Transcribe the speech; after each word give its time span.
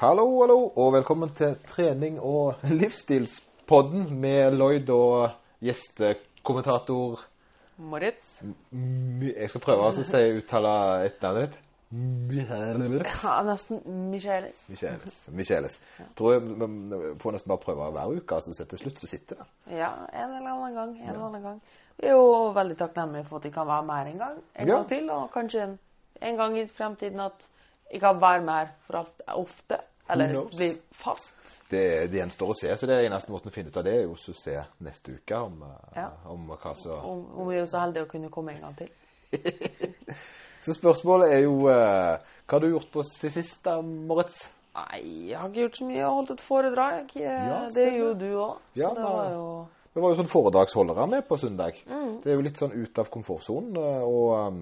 Hallo, 0.00 0.24
hallo, 0.40 0.58
og 0.80 0.92
velkommen 0.94 1.32
til 1.36 1.56
trening 1.68 2.18
og 2.24 2.54
livsstilspodden 2.80 4.06
med 4.20 4.54
Lloyd 4.56 4.88
og 4.94 5.34
gjestekommentator 5.64 7.20
Moritz. 7.80 8.38
M- 8.72 9.26
Jeg 9.36 9.50
skal 9.52 9.60
prøve 9.64 9.84
altså 9.88 10.04
å 10.04 10.08
si 10.08 10.22
uttale 10.38 10.72
etternavnet 11.08 11.50
ditt. 11.50 11.58
Michaelis. 11.90 13.22
Ja, 13.24 13.34
nesten 13.42 13.80
Michaelis. 14.12 14.60
Michaelis. 14.70 15.16
Michaelis. 15.34 15.78
Tror 16.16 16.36
jeg 16.36 16.44
vi 16.46 17.12
får 17.18 17.34
nesten 17.34 17.50
bare 17.50 17.64
prøve 17.64 17.88
hver 17.96 18.12
uke, 18.20 18.36
altså 18.38 18.54
så 18.54 18.66
til 18.70 18.78
slutt 18.84 19.00
så 19.02 19.08
sitter 19.10 19.40
det. 19.40 19.46
Ja, 19.80 19.88
en 20.14 20.36
eller 20.36 20.52
annen 20.52 20.76
gang. 20.78 20.92
En 21.00 21.08
eller 21.16 21.26
annen 21.26 21.44
gang. 21.48 21.58
Vi 22.00 22.06
er 22.08 22.14
jo 22.14 22.28
veldig 22.56 22.76
takknemlige 22.84 23.26
for 23.28 23.40
at 23.40 23.48
de 23.48 23.52
kan 23.56 23.66
være 23.68 23.88
med 23.88 23.98
her 24.00 24.12
en 24.14 24.22
gang. 24.22 24.36
En 24.54 24.68
Ja. 24.70 24.74
gang 24.78 24.88
til, 24.92 25.10
og 25.10 25.26
kanskje 25.34 25.64
en, 25.66 25.74
en 26.30 26.36
gang 26.40 26.56
i 26.62 26.66
fremtiden 26.70 27.20
at 27.26 27.48
jeg 27.90 28.00
kan 28.04 28.20
være 28.22 28.44
med 28.46 28.54
her 28.60 28.70
for 28.86 29.00
alt 29.02 29.24
ofte. 29.34 29.80
Eller 30.12 30.34
bli 30.50 30.70
fast. 30.92 31.36
Det, 31.70 31.82
det 32.10 32.18
gjenstår 32.20 32.50
å 32.50 32.56
se, 32.58 32.72
så 32.76 32.86
det 32.88 32.96
er 32.98 33.06
eneste 33.08 33.30
måten 33.32 33.50
å 33.50 33.54
finne 33.54 33.70
ut 33.70 33.76
av 33.80 33.84
det, 33.86 33.94
er 33.94 34.02
jo 34.08 34.16
å 34.16 34.34
se 34.36 34.56
neste 34.82 35.14
uke 35.16 35.38
om, 35.46 35.62
eh, 35.62 36.00
Ja. 36.02 36.08
om 36.32 36.48
hva 36.50 36.74
som 36.76 37.04
Om, 37.12 37.24
om 37.40 37.48
vi 37.48 37.58
er 37.60 37.66
så 37.70 37.84
heldige 37.84 38.04
å 38.08 38.10
kunne 38.10 38.30
komme 38.30 38.56
en 38.56 38.64
gang 38.66 38.76
til. 38.80 38.90
Så 40.60 40.74
spørsmålet 40.76 41.32
er 41.32 41.44
jo 41.46 41.68
eh, 41.72 42.16
Hva 42.44 42.56
har 42.58 42.60
du 42.64 42.72
gjort 42.74 42.90
på 42.92 43.04
sist, 43.06 43.62
da, 43.64 43.78
Moritz? 43.80 44.42
Nei, 44.76 44.98
jeg 45.30 45.38
har 45.38 45.48
ikke 45.48 45.62
gjort 45.64 45.78
så 45.80 45.86
mye. 45.86 45.96
Jeg 45.96 46.04
har 46.06 46.14
holdt 46.14 46.32
et 46.34 46.42
foredrag. 46.44 47.14
Ja, 47.18 47.60
det 47.74 47.86
er 47.88 47.96
jo 47.98 48.10
du 48.18 48.26
òg. 48.38 48.58
Ja, 48.78 48.90
det 48.94 49.02
var 49.02 49.30
jo 49.32 49.46
Vi 49.94 50.02
var 50.04 50.12
jo 50.12 50.18
sånn 50.20 50.28
foredragsholdere 50.30 51.06
med 51.10 51.24
på 51.26 51.38
søndag. 51.40 51.80
Mm. 51.90 52.12
Det 52.22 52.30
er 52.30 52.36
jo 52.38 52.44
litt 52.46 52.60
sånn 52.60 52.76
ut 52.76 53.00
av 53.02 53.08
komfortsonen, 53.10 53.78
eh, 53.80 54.04
og, 54.06 54.60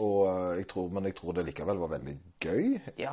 og 0.00 0.20
eh, 0.30 0.54
jeg 0.62 0.68
tror, 0.70 0.86
men 0.94 1.08
jeg 1.10 1.16
tror 1.18 1.36
det 1.36 1.44
likevel 1.50 1.82
var 1.82 1.92
veldig 1.96 2.14
gøy. 2.40 2.78
Ja. 3.02 3.12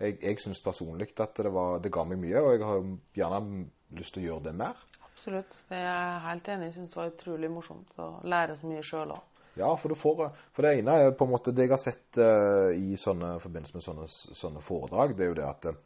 Jeg, 0.00 0.18
jeg 0.20 0.40
syns 0.42 0.60
personlig 0.64 1.08
at 1.22 1.38
det, 1.40 1.52
var, 1.52 1.78
det 1.80 1.92
ga 1.94 2.04
meg 2.08 2.20
mye, 2.20 2.42
og 2.42 2.52
jeg 2.52 2.66
har 2.68 2.84
gjerne 3.16 3.62
lyst 3.96 4.16
til 4.16 4.24
å 4.24 4.26
gjøre 4.26 4.48
det 4.48 4.56
mer. 4.58 4.82
Absolutt. 5.06 5.62
Det 5.70 5.78
er 5.78 5.86
jeg 5.86 6.20
helt 6.26 6.50
enig 6.52 6.68
i. 6.68 6.74
Syns 6.76 6.92
det 6.92 7.00
var 7.00 7.12
utrolig 7.14 7.50
morsomt 7.52 8.02
å 8.02 8.10
lære 8.28 8.58
så 8.60 8.68
mye 8.68 8.84
sjøl 8.84 9.16
òg. 9.16 9.32
Ja, 9.56 9.70
for, 9.80 9.88
du 9.88 9.96
får, 9.96 10.26
for 10.52 10.66
det 10.66 10.74
ene 10.76 10.98
er 11.00 11.14
på 11.16 11.24
en 11.24 11.32
måte 11.32 11.54
det 11.56 11.64
jeg 11.64 11.72
har 11.72 11.80
sett 11.80 12.18
uh, 12.20 12.68
i 12.76 12.98
sånne 13.00 13.38
forbindelse 13.40 13.78
med 13.78 13.84
sånne, 13.86 14.08
sånne 14.36 14.60
foredrag, 14.60 15.14
det 15.16 15.24
er 15.24 15.30
jo 15.30 15.38
det 15.38 15.46
at 15.48 15.68
uh, 15.70 15.78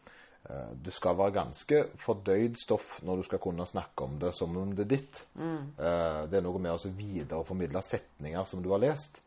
det 0.75 0.91
skal 0.95 1.15
være 1.21 1.37
ganske 1.37 1.81
fordøyd 2.01 2.59
stoff 2.59 2.97
når 3.07 3.21
du 3.21 3.29
skal 3.29 3.43
kunne 3.45 3.67
snakke 3.69 4.09
om 4.09 4.19
det 4.19 4.33
som 4.35 4.57
om 4.59 4.73
det 4.75 4.87
er 4.87 4.91
ditt. 4.97 5.21
Eh, 5.37 6.23
det 6.33 6.39
er 6.39 6.45
noe 6.47 6.63
med 6.63 6.73
å 6.73 6.93
videreformidle 6.97 7.83
setninger 7.85 8.47
som 8.49 8.63
du 8.65 8.71
har 8.73 8.81
lest, 8.83 9.21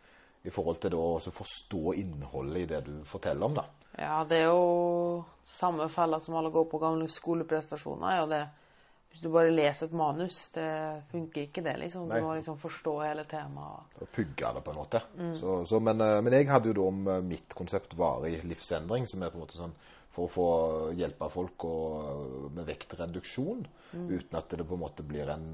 i 0.43 0.51
forhold 0.51 0.81
til 0.83 0.97
å 0.97 1.21
forstå 1.21 1.93
innholdet 2.01 2.63
i 2.63 2.69
det 2.73 2.81
du 2.89 2.95
forteller 3.07 3.45
om. 3.45 3.59
da. 3.61 3.67
Ja, 3.99 4.23
det 4.25 4.41
er 4.41 4.51
jo 4.51 5.23
samme 5.45 5.87
fella 5.91 6.19
som 6.19 6.35
alle 6.39 6.51
går 6.53 6.65
på 6.71 6.81
gamle 6.81 7.07
skoleprestasjoner. 7.11 8.17
Ja, 8.17 8.27
det. 8.29 8.43
Hvis 9.13 9.21
du 9.21 9.27
bare 9.29 9.51
leser 9.53 9.85
et 9.85 9.93
manus, 9.93 10.37
det 10.55 10.69
funker 11.11 11.43
ikke 11.45 11.61
det, 11.61 11.75
liksom. 11.83 12.07
Nei. 12.09 12.17
Du 12.17 12.25
må 12.25 12.33
liksom 12.33 12.55
forstå 12.57 12.93
hele 13.03 13.27
temaet. 13.29 13.99
Å 14.01 14.07
pugge 14.09 14.53
det, 14.55 14.63
på 14.65 14.73
en 14.73 14.79
måte. 14.79 15.01
Så, 15.37 15.59
så, 15.69 15.81
men, 15.85 16.01
eh, 16.01 16.21
men 16.25 16.33
jeg 16.33 16.49
hadde 16.49 16.71
jo 16.71 16.77
da 16.79 16.87
om 16.89 17.03
eh, 17.13 17.19
mitt 17.35 17.53
konsept 17.53 17.93
varig 17.99 18.39
livsendring, 18.41 19.05
som 19.11 19.21
er 19.21 19.29
på 19.29 19.37
en 19.37 19.45
måte 19.45 19.59
sånn 19.59 19.75
for 20.13 20.25
å 20.25 20.31
få 20.31 20.47
hjelpe 20.97 21.29
folk 21.33 21.65
og, 21.65 22.49
med 22.53 22.67
vektreduksjon, 22.69 23.63
uten 23.93 24.37
at 24.37 24.53
det 24.53 24.65
på 24.65 24.77
en 24.77 24.83
måte 24.83 25.05
blir 25.05 25.29
en 25.33 25.47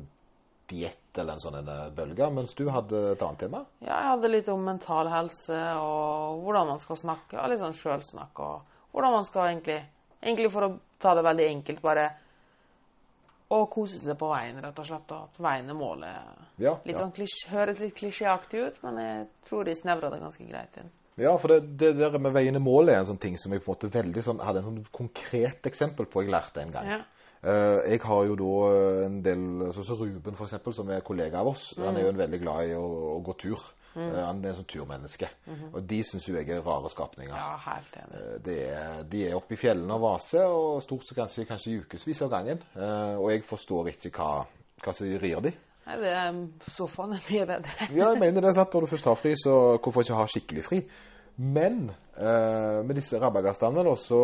diett 0.69 1.17
eller 1.17 1.35
en 1.35 1.41
sånn 1.43 1.59
eh, 1.61 1.85
bølge. 1.95 2.29
Mens 2.33 2.53
du 2.57 2.65
hadde 2.71 2.99
et 3.13 3.23
annet 3.25 3.41
tema. 3.45 3.63
Ja, 3.81 3.95
jeg 3.95 4.11
hadde 4.13 4.31
litt 4.31 4.49
om 4.53 4.63
mental 4.65 5.09
helse 5.11 5.57
og 5.81 6.43
hvordan 6.45 6.69
man 6.73 6.81
skal 6.83 6.99
snakke. 7.01 7.39
og 7.41 7.49
Litt 7.51 7.63
sånn 7.63 7.75
sjølsnakk 7.77 8.41
og 8.45 8.75
hvordan 8.93 9.17
man 9.19 9.27
skal 9.27 9.51
egentlig 9.53 9.81
Egentlig 10.19 10.49
for 10.51 10.65
å 10.65 10.73
ta 10.99 11.13
det 11.15 11.21
veldig 11.23 11.45
enkelt, 11.47 11.77
bare 11.79 12.01
å 13.55 13.59
kose 13.71 14.01
seg 14.03 14.17
på 14.19 14.27
veien, 14.27 14.57
rett 14.59 14.81
og 14.81 14.87
slett. 14.89 15.11
Og 15.15 15.29
at 15.29 15.37
veien 15.45 15.71
er 15.71 15.77
målet. 15.79 16.41
Ja, 16.59 16.73
Litt 16.83 16.97
ja. 16.97 17.05
sånn 17.05 17.13
klisj, 17.15 17.45
høres 17.53 17.79
litt 17.79 17.95
klisjéaktig 17.95 18.65
ut, 18.65 18.81
men 18.83 18.99
jeg 18.99 19.21
tror 19.47 19.63
de 19.63 19.75
snevra 19.79 20.09
det 20.11 20.19
ganske 20.19 20.43
greit 20.49 20.75
inn. 20.81 20.91
ja 21.23 21.31
for 21.39 21.53
det, 21.55 21.77
det 21.79 21.93
der 22.01 22.19
med 22.19 22.35
veien 22.35 22.59
i 22.59 22.61
målet 22.63 22.97
er 22.97 22.99
en 22.99 23.07
sånn 23.13 23.21
ting 23.23 23.39
som 23.39 23.55
jeg 23.55 23.63
på 23.63 23.71
en 23.71 23.77
måte 23.77 23.91
veldig 23.95 24.25
sånn, 24.27 24.43
hadde 24.43 24.59
en 24.59 24.67
sånn 24.67 24.83
konkret 24.99 25.71
eksempel 25.71 26.05
på 26.11 26.25
jeg 26.25 26.33
lærte 26.35 26.61
en 26.67 26.75
gang. 26.75 26.91
Ja. 26.97 26.99
Eh, 27.43 27.91
jeg 27.93 28.01
har 28.03 28.23
jo 28.27 28.35
da 28.35 28.53
en 29.07 29.19
del 29.23 29.43
Sånn 29.73 29.85
som 29.87 29.99
Ruben, 30.01 30.35
for 30.35 30.45
eksempel, 30.49 30.73
som 30.75 30.89
er 30.91 31.03
kollega 31.05 31.39
av 31.39 31.47
oss. 31.53 31.73
Han 31.79 31.95
er 31.97 32.03
jo 32.07 32.13
en 32.13 32.17
veldig 32.19 32.39
glad 32.41 32.71
i 32.71 32.73
å, 32.75 32.87
å 33.15 33.19
gå 33.25 33.37
tur. 33.45 33.67
Mm. 33.95 34.11
han 34.13 34.41
er 34.45 34.51
en 34.51 34.57
sånn 34.59 34.67
turmenneske. 34.69 35.27
Og 35.73 35.79
de 35.89 35.97
syns 36.05 36.27
jo 36.29 36.35
jeg 36.35 36.45
er 36.53 36.59
rare 36.61 36.91
skapninger. 36.93 37.33
ja, 37.33 37.55
helt 37.63 37.95
enig. 37.97 38.19
Eh, 38.19 38.35
Det 38.45 38.57
er, 38.69 38.99
de 39.09 39.23
er 39.27 39.35
oppe 39.35 39.55
i 39.55 39.57
fjellene 39.59 39.95
og 39.97 40.03
vaser, 40.03 40.45
og 40.45 40.83
stort 40.85 41.07
sett 41.07 41.17
kanskje, 41.17 41.47
kanskje 41.49 41.79
ukevis 41.81 42.21
av 42.21 42.29
gangen. 42.29 42.61
Eh, 42.77 43.15
og 43.17 43.31
jeg 43.31 43.43
forstår 43.49 43.89
ikke 43.95 44.11
hva, 44.19 44.45
hva 44.85 44.93
som 44.93 45.07
rir 45.09 45.41
de. 45.41 45.53
Nei, 45.87 45.97
det 46.03 46.11
er, 46.13 46.37
sofaen 46.69 47.15
er 47.17 47.23
mye 47.31 47.45
bedre. 47.49 47.89
Ja, 47.97 48.11
jeg 48.13 48.19
mener 48.21 48.45
det, 48.45 48.53
sant? 48.55 48.73
Når 48.77 48.85
du 48.85 48.91
først 48.93 49.09
har 49.09 49.17
fri, 49.17 49.33
så 49.41 49.55
hvorfor 49.81 50.05
ikke 50.05 50.19
ha 50.21 50.27
skikkelig 50.29 50.63
fri? 50.67 50.79
Men 51.39 51.85
eh, 52.19 52.79
med 52.83 52.97
disse 52.99 53.19
rabagastene 53.21 53.83
da, 53.87 53.93
så 53.95 54.17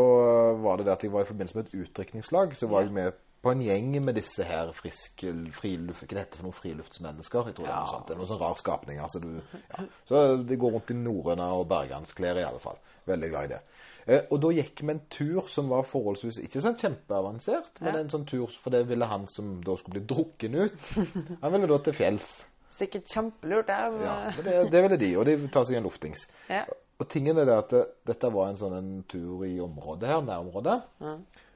var 0.60 0.78
det 0.82 0.88
det 0.90 0.96
at 0.98 1.06
jeg 1.08 1.14
var 1.14 1.24
i 1.24 1.30
forbindelse 1.30 1.56
med 1.62 1.70
et 1.70 1.78
utdrikningslag, 1.86 2.56
så 2.60 2.68
var 2.68 2.84
jeg 2.84 2.92
med 2.98 3.22
på 3.46 3.52
en 3.54 3.62
gjeng 3.62 3.92
med 4.02 4.16
disse 4.18 4.44
her 4.44 4.72
friske, 4.74 5.30
friluft, 5.54 6.02
hva 6.10 6.18
det 6.24 6.34
for 6.34 6.48
noen 6.48 6.56
friluftsmennesker, 6.58 7.52
jeg 7.52 7.56
tror 7.60 7.68
det 7.68 7.74
er 7.76 7.84
noe 7.84 7.92
sånt. 7.94 8.08
Det 8.10 8.16
er 8.16 8.20
noen 8.20 8.30
sånn 8.32 8.40
rar 8.42 8.56
skapning, 8.58 9.00
altså 9.06 9.20
du, 9.22 9.28
ja. 9.54 9.84
Så 10.10 10.22
de 10.50 10.58
går 10.60 10.74
rundt 10.74 10.92
i 10.92 10.98
norrøna 10.98 11.52
og 11.60 11.68
bergansklær 11.70 12.40
i 12.42 12.46
alle 12.48 12.62
fall. 12.64 12.80
Veldig 13.06 13.30
glad 13.30 13.46
i 13.46 13.52
det. 13.54 13.60
Eh, 14.08 14.24
og 14.34 14.42
da 14.42 14.50
gikk 14.58 14.82
vi 14.82 14.92
en 14.96 15.04
tur 15.14 15.48
som 15.50 15.70
var 15.70 15.86
forholdsvis, 15.86 16.40
ikke 16.42 16.64
sånn 16.66 16.76
kjempeavansert, 16.82 17.80
men 17.86 17.94
Ja. 17.94 18.00
en 18.02 18.10
sånn 18.10 18.26
tur, 18.30 18.48
for 18.60 18.74
det 18.74 18.84
ville 18.90 19.06
han 19.14 19.28
som 19.30 19.60
da 19.64 19.78
skulle 19.78 20.02
bli 20.02 20.08
drukken 20.16 20.58
ut, 20.66 20.76
han 21.46 21.52
ville 21.56 21.70
da 21.70 21.78
til 21.86 21.94
fjells. 21.94 22.32
Sikkert 22.76 23.08
kjempelurt, 23.14 23.68
det. 23.70 23.78
men- 23.94 24.04
Ja, 24.10 24.18
men 24.36 24.44
det, 24.50 24.72
det 24.74 24.82
ville 24.84 24.98
de, 25.06 25.12
og 25.22 25.26
de 25.30 25.38
tar 25.54 25.64
seg 25.70 25.78
en 25.78 25.86
luftings. 25.88 26.26
Ja. 26.50 26.66
Og 26.96 27.10
tingen 27.12 27.40
er 27.42 27.48
det 27.50 27.56
at 27.60 27.74
det, 27.74 27.84
dette 28.08 28.30
var 28.32 28.50
en 28.50 28.60
sånn 28.60 28.78
en 28.78 28.92
tur 29.12 29.44
i 29.48 29.58
området 29.64 30.08
her, 30.08 30.22
nærområdet. 30.24 30.78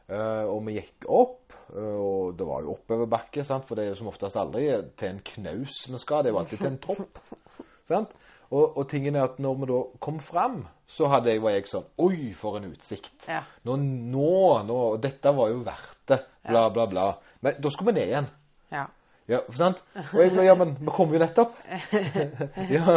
Eh, 0.10 0.46
og 0.50 0.64
vi 0.66 0.80
gikk 0.80 1.06
opp, 1.14 1.54
uh, 1.70 1.98
og 2.02 2.32
det 2.38 2.48
var 2.50 2.64
jo 2.66 2.74
oppoverbakke, 2.74 3.44
sant? 3.46 3.68
for 3.68 3.78
det 3.78 3.86
er 3.86 3.92
jo 3.92 4.00
som 4.00 4.10
oftest 4.10 4.40
aldri 4.42 4.66
til 4.98 5.14
en 5.14 5.22
knaus 5.28 5.84
vi 5.86 6.02
skal, 6.02 6.24
det 6.26 6.32
er 6.32 6.34
jo 6.34 6.40
alltid 6.42 6.64
til 6.64 6.72
en 6.72 6.80
topp. 6.82 7.22
sant? 7.92 8.16
Og, 8.50 8.64
og 8.66 8.88
tingen 8.90 9.16
er 9.16 9.28
at 9.28 9.38
når 9.38 9.60
vi 9.62 9.70
da 9.70 9.80
kom 10.02 10.18
fram, 10.26 10.64
så 10.90 11.12
hadde 11.14 11.30
jeg, 11.30 11.44
var 11.46 11.54
jeg 11.54 11.70
sånn 11.70 11.86
Oi, 12.02 12.32
for 12.34 12.58
en 12.58 12.72
utsikt! 12.72 13.28
Ja. 13.30 13.44
Nå, 13.70 13.76
nå, 13.78 14.32
nå 14.66 14.80
Dette 15.04 15.36
var 15.38 15.52
jo 15.54 15.60
verdt 15.68 16.00
det. 16.10 16.24
Bla, 16.50 16.64
bla, 16.74 16.88
bla. 16.90 17.04
Men 17.46 17.60
da 17.62 17.70
skulle 17.70 17.94
vi 17.94 18.00
ned 18.00 18.10
igjen. 18.10 18.32
ja. 18.74 18.88
Ja, 19.30 19.44
sant? 19.54 19.78
Og 19.94 20.24
jeg 20.24 20.32
ble, 20.34 20.42
ja, 20.48 20.56
men 20.58 20.72
vi 20.80 20.90
kom 20.90 21.12
jo 21.14 21.20
nettopp. 21.22 21.54
ja, 22.74 22.96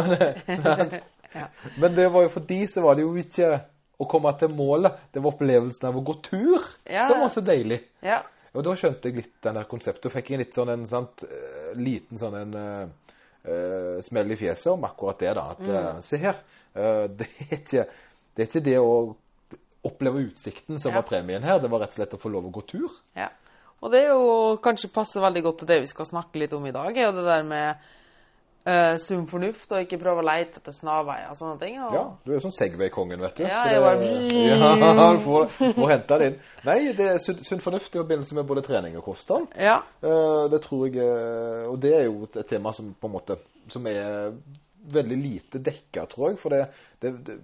sant? 0.49 0.95
Ja. 1.33 1.47
Men 1.77 1.95
det 1.95 2.07
var 2.13 2.23
jo 2.27 2.29
for 2.29 2.45
de 2.49 2.59
så 2.67 2.81
var 2.85 2.95
det 2.95 3.05
jo 3.05 3.13
ikke 3.19 3.49
å 3.99 4.07
komme 4.09 4.31
til 4.39 4.49
målet. 4.53 4.95
Det 5.13 5.21
var 5.23 5.31
opplevelsen 5.33 5.87
av 5.89 5.97
å 5.97 6.03
gå 6.05 6.15
tur 6.25 6.61
Ja. 6.89 7.05
som 7.07 7.19
var 7.21 7.29
så 7.33 7.41
deilig. 7.45 7.81
ja. 8.01 8.21
Og 8.53 8.61
da 8.63 8.69
skjønte 8.77 9.09
jeg 9.09 9.15
litt 9.17 9.31
den 9.41 9.55
der 9.57 9.63
konseptet. 9.65 10.05
Og 10.05 10.11
fikk 10.13 10.27
jeg 10.29 10.37
litt 10.43 10.53
sånn 10.53 10.69
en 10.69 10.83
sant, 10.85 11.23
eh, 11.25 11.71
liten 11.73 12.19
sånn 12.21 12.35
en 12.37 12.51
uh, 12.53 14.01
smell 14.05 14.29
i 14.29 14.35
fjeset 14.37 14.69
om 14.75 14.83
akkurat 14.85 15.17
det, 15.23 15.31
da. 15.33 15.45
At 15.55 15.63
eh, 15.65 16.01
se 16.05 16.19
her, 16.21 16.35
det, 17.17 17.25
er 17.49 17.55
ikke, 17.57 17.85
det 18.35 18.43
er 18.43 18.51
ikke 18.51 18.61
det 18.67 18.75
å 18.77 18.91
oppleve 19.89 20.21
utsikten 20.27 20.77
som 20.79 20.91
Ja. 20.93 21.01
var 21.01 21.07
premien 21.09 21.41
her. 21.43 21.57
Det 21.59 21.71
var 21.73 21.81
rett 21.81 21.89
og 21.95 21.97
slett 21.97 22.13
å 22.13 22.21
få 22.21 22.29
lov 22.29 22.45
å 22.45 22.53
gå 22.53 22.61
tur. 22.69 22.93
Ja. 23.17 23.31
Og 23.81 23.89
det 23.91 24.03
er 24.05 24.13
jo 24.13 24.55
kanskje 24.63 24.93
passer 24.93 25.19
veldig 25.25 25.43
godt 25.43 25.57
til 25.63 25.67
det 25.73 25.79
vi 25.81 25.89
skal 25.91 26.05
snakke 26.05 26.39
litt 26.39 26.53
om 26.53 26.65
i 26.69 26.71
dag, 26.71 26.95
er 26.95 27.09
jo 27.09 27.17
det 27.17 27.25
der 27.25 27.43
med 27.43 27.75
eh, 28.65 28.95
sunn 28.97 29.25
fornuft, 29.27 29.71
og 29.71 29.81
ikke 29.83 29.99
prøve 30.01 30.21
å 30.23 30.25
leite 30.25 30.59
etter 30.61 30.71
snarveier 30.75 31.29
og 31.31 31.37
sånne 31.37 31.59
ting. 31.59 31.77
Og, 31.83 31.93
Ja, 31.97 32.03
du 32.25 32.33
er 32.33 32.39
sånn 32.43 32.55
Segway-kongen, 32.55 33.19
vet 33.19 33.35
du. 33.35 33.43
Ja, 33.43 33.63
Så 33.63 33.69
jeg 33.69 33.75
det- 33.75 33.83
bare- 33.83 34.97
Ja, 34.97 35.11
du 35.13 35.19
får, 35.23 35.47
får 35.75 35.91
hente 35.91 36.17
det 36.19 36.27
inn. 36.31 36.39
Nei, 36.65 36.93
det 36.93 37.07
er 37.11 37.17
sunn, 37.19 37.43
sunn 37.43 37.59
fornuft 37.61 37.95
i 37.95 37.99
forbindelse 37.99 38.35
med 38.35 38.45
både 38.47 38.63
trening 38.63 38.97
og 38.97 39.03
kosthold. 39.05 39.47
Ja. 39.59 39.79
Uh, 40.03 40.47
det 40.49 40.61
tror 40.61 40.87
jeg 40.87 40.97
eh, 41.03 41.67
Og 41.71 41.79
det 41.79 41.93
er 41.95 42.03
jo 42.05 42.23
et 42.25 42.45
tema 42.47 42.71
som 42.73 42.93
på 42.99 43.07
en 43.07 43.13
måte 43.13 43.37
Som 43.67 43.85
er 43.87 44.31
veldig 44.91 45.17
lite 45.17 45.59
dekka, 45.63 46.05
tror 46.11 46.29
jeg. 46.33 46.39
For 46.39 46.49
det, 46.49 46.65
det, 46.99 47.11
det 47.25 47.37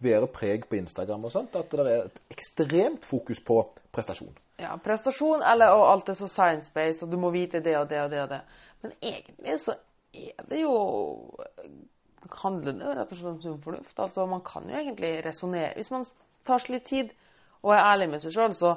bærer 0.00 0.26
preg 0.32 0.64
på 0.68 0.78
Instagram 0.78 1.24
og 1.28 1.30
sånt 1.34 1.56
at 1.60 1.68
det 1.70 1.80
er 1.84 2.06
et 2.06 2.20
ekstremt 2.32 3.04
fokus 3.04 3.40
på 3.44 3.58
prestasjon. 3.92 4.32
ja, 4.58 4.72
prestasjon, 4.82 5.42
eller 5.44 5.68
og 5.76 5.84
alt 5.92 6.08
er 6.08 6.14
så 6.14 6.26
science-based, 6.32 7.02
og 7.04 7.10
du 7.12 7.18
må 7.20 7.30
vite 7.30 7.60
det 7.60 7.76
og 7.76 7.88
det 7.90 8.00
og 8.00 8.10
det 8.10 8.22
og 8.22 8.28
det. 8.30 8.40
Men 8.82 8.92
egentlig 9.02 9.60
så 9.60 9.74
er 10.14 10.44
det 10.48 10.60
jo 10.62 10.74
handler 12.42 12.72
det 12.76 12.94
rett 12.98 13.12
og 13.12 13.18
slett 13.18 13.30
om 13.32 13.40
sunn 13.42 13.60
fornuft. 13.62 13.98
Altså, 14.02 14.26
man 14.28 14.42
kan 14.44 14.66
jo 14.68 14.76
egentlig 14.76 15.10
resonnere 15.24 15.74
Hvis 15.78 15.90
man 15.94 16.04
tar 16.46 16.58
seg 16.62 16.74
litt 16.76 16.86
tid 16.88 17.12
og 17.62 17.72
er 17.74 17.82
ærlig 17.82 18.08
med 18.12 18.22
seg 18.22 18.34
sjøl, 18.36 18.52
så 18.54 18.76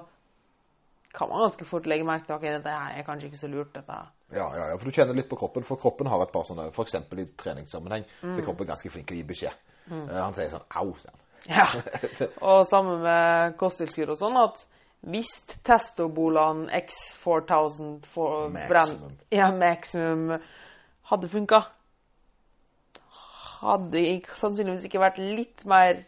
kan 1.14 1.30
man 1.30 1.44
ganske 1.44 1.66
fort 1.68 1.86
legge 1.90 2.06
merke 2.08 2.26
til 2.26 2.34
at 2.34 2.40
okay, 2.40 2.54
dette 2.56 2.72
er 2.72 3.04
kanskje 3.06 3.28
ikke 3.30 3.38
så 3.42 3.50
lurt. 3.52 3.74
dette. 3.76 3.98
Ja, 4.32 4.48
ja, 4.56 4.68
ja, 4.72 4.78
for 4.80 4.88
du 4.88 4.96
kjenner 4.96 5.14
litt 5.18 5.28
på 5.30 5.38
kroppen. 5.38 5.64
For 5.68 5.76
kroppen 5.78 6.08
har 6.08 6.24
et 6.24 6.32
par 6.32 6.46
sånne 6.48 6.70
F.eks. 6.72 6.96
i 6.96 7.26
treningssammenheng 7.38 8.06
så 8.08 8.28
Mm. 8.28 8.38
er 8.40 8.46
kroppen 8.48 8.68
ganske 8.68 8.90
flink 8.90 9.08
til 9.08 9.18
å 9.18 9.20
gi 9.20 9.28
beskjed. 9.28 9.54
Eh, 9.92 10.16
han 10.22 10.34
sier 10.34 10.50
sånn 10.50 10.66
Au, 10.80 10.94
sier 10.98 11.12
han. 11.12 11.20
Ja. 11.50 11.66
Og 12.46 12.66
sammen 12.70 13.02
med 13.02 13.58
kosttilskudd 13.58 14.10
og 14.14 14.18
sånn, 14.22 14.38
at 14.38 14.66
Hvis 15.02 15.32
Testobolan 15.66 16.68
X4000 16.70 18.06
for 18.06 18.50
Maximum. 18.54 19.16
ja, 19.34 19.52
Maximum 19.52 20.36
hadde 21.12 21.30
funka, 21.32 21.62
hadde 23.62 24.02
sannsynligvis 24.40 24.88
ikke 24.90 25.04
vært 25.04 25.22
litt 25.22 25.66
mer 25.70 26.02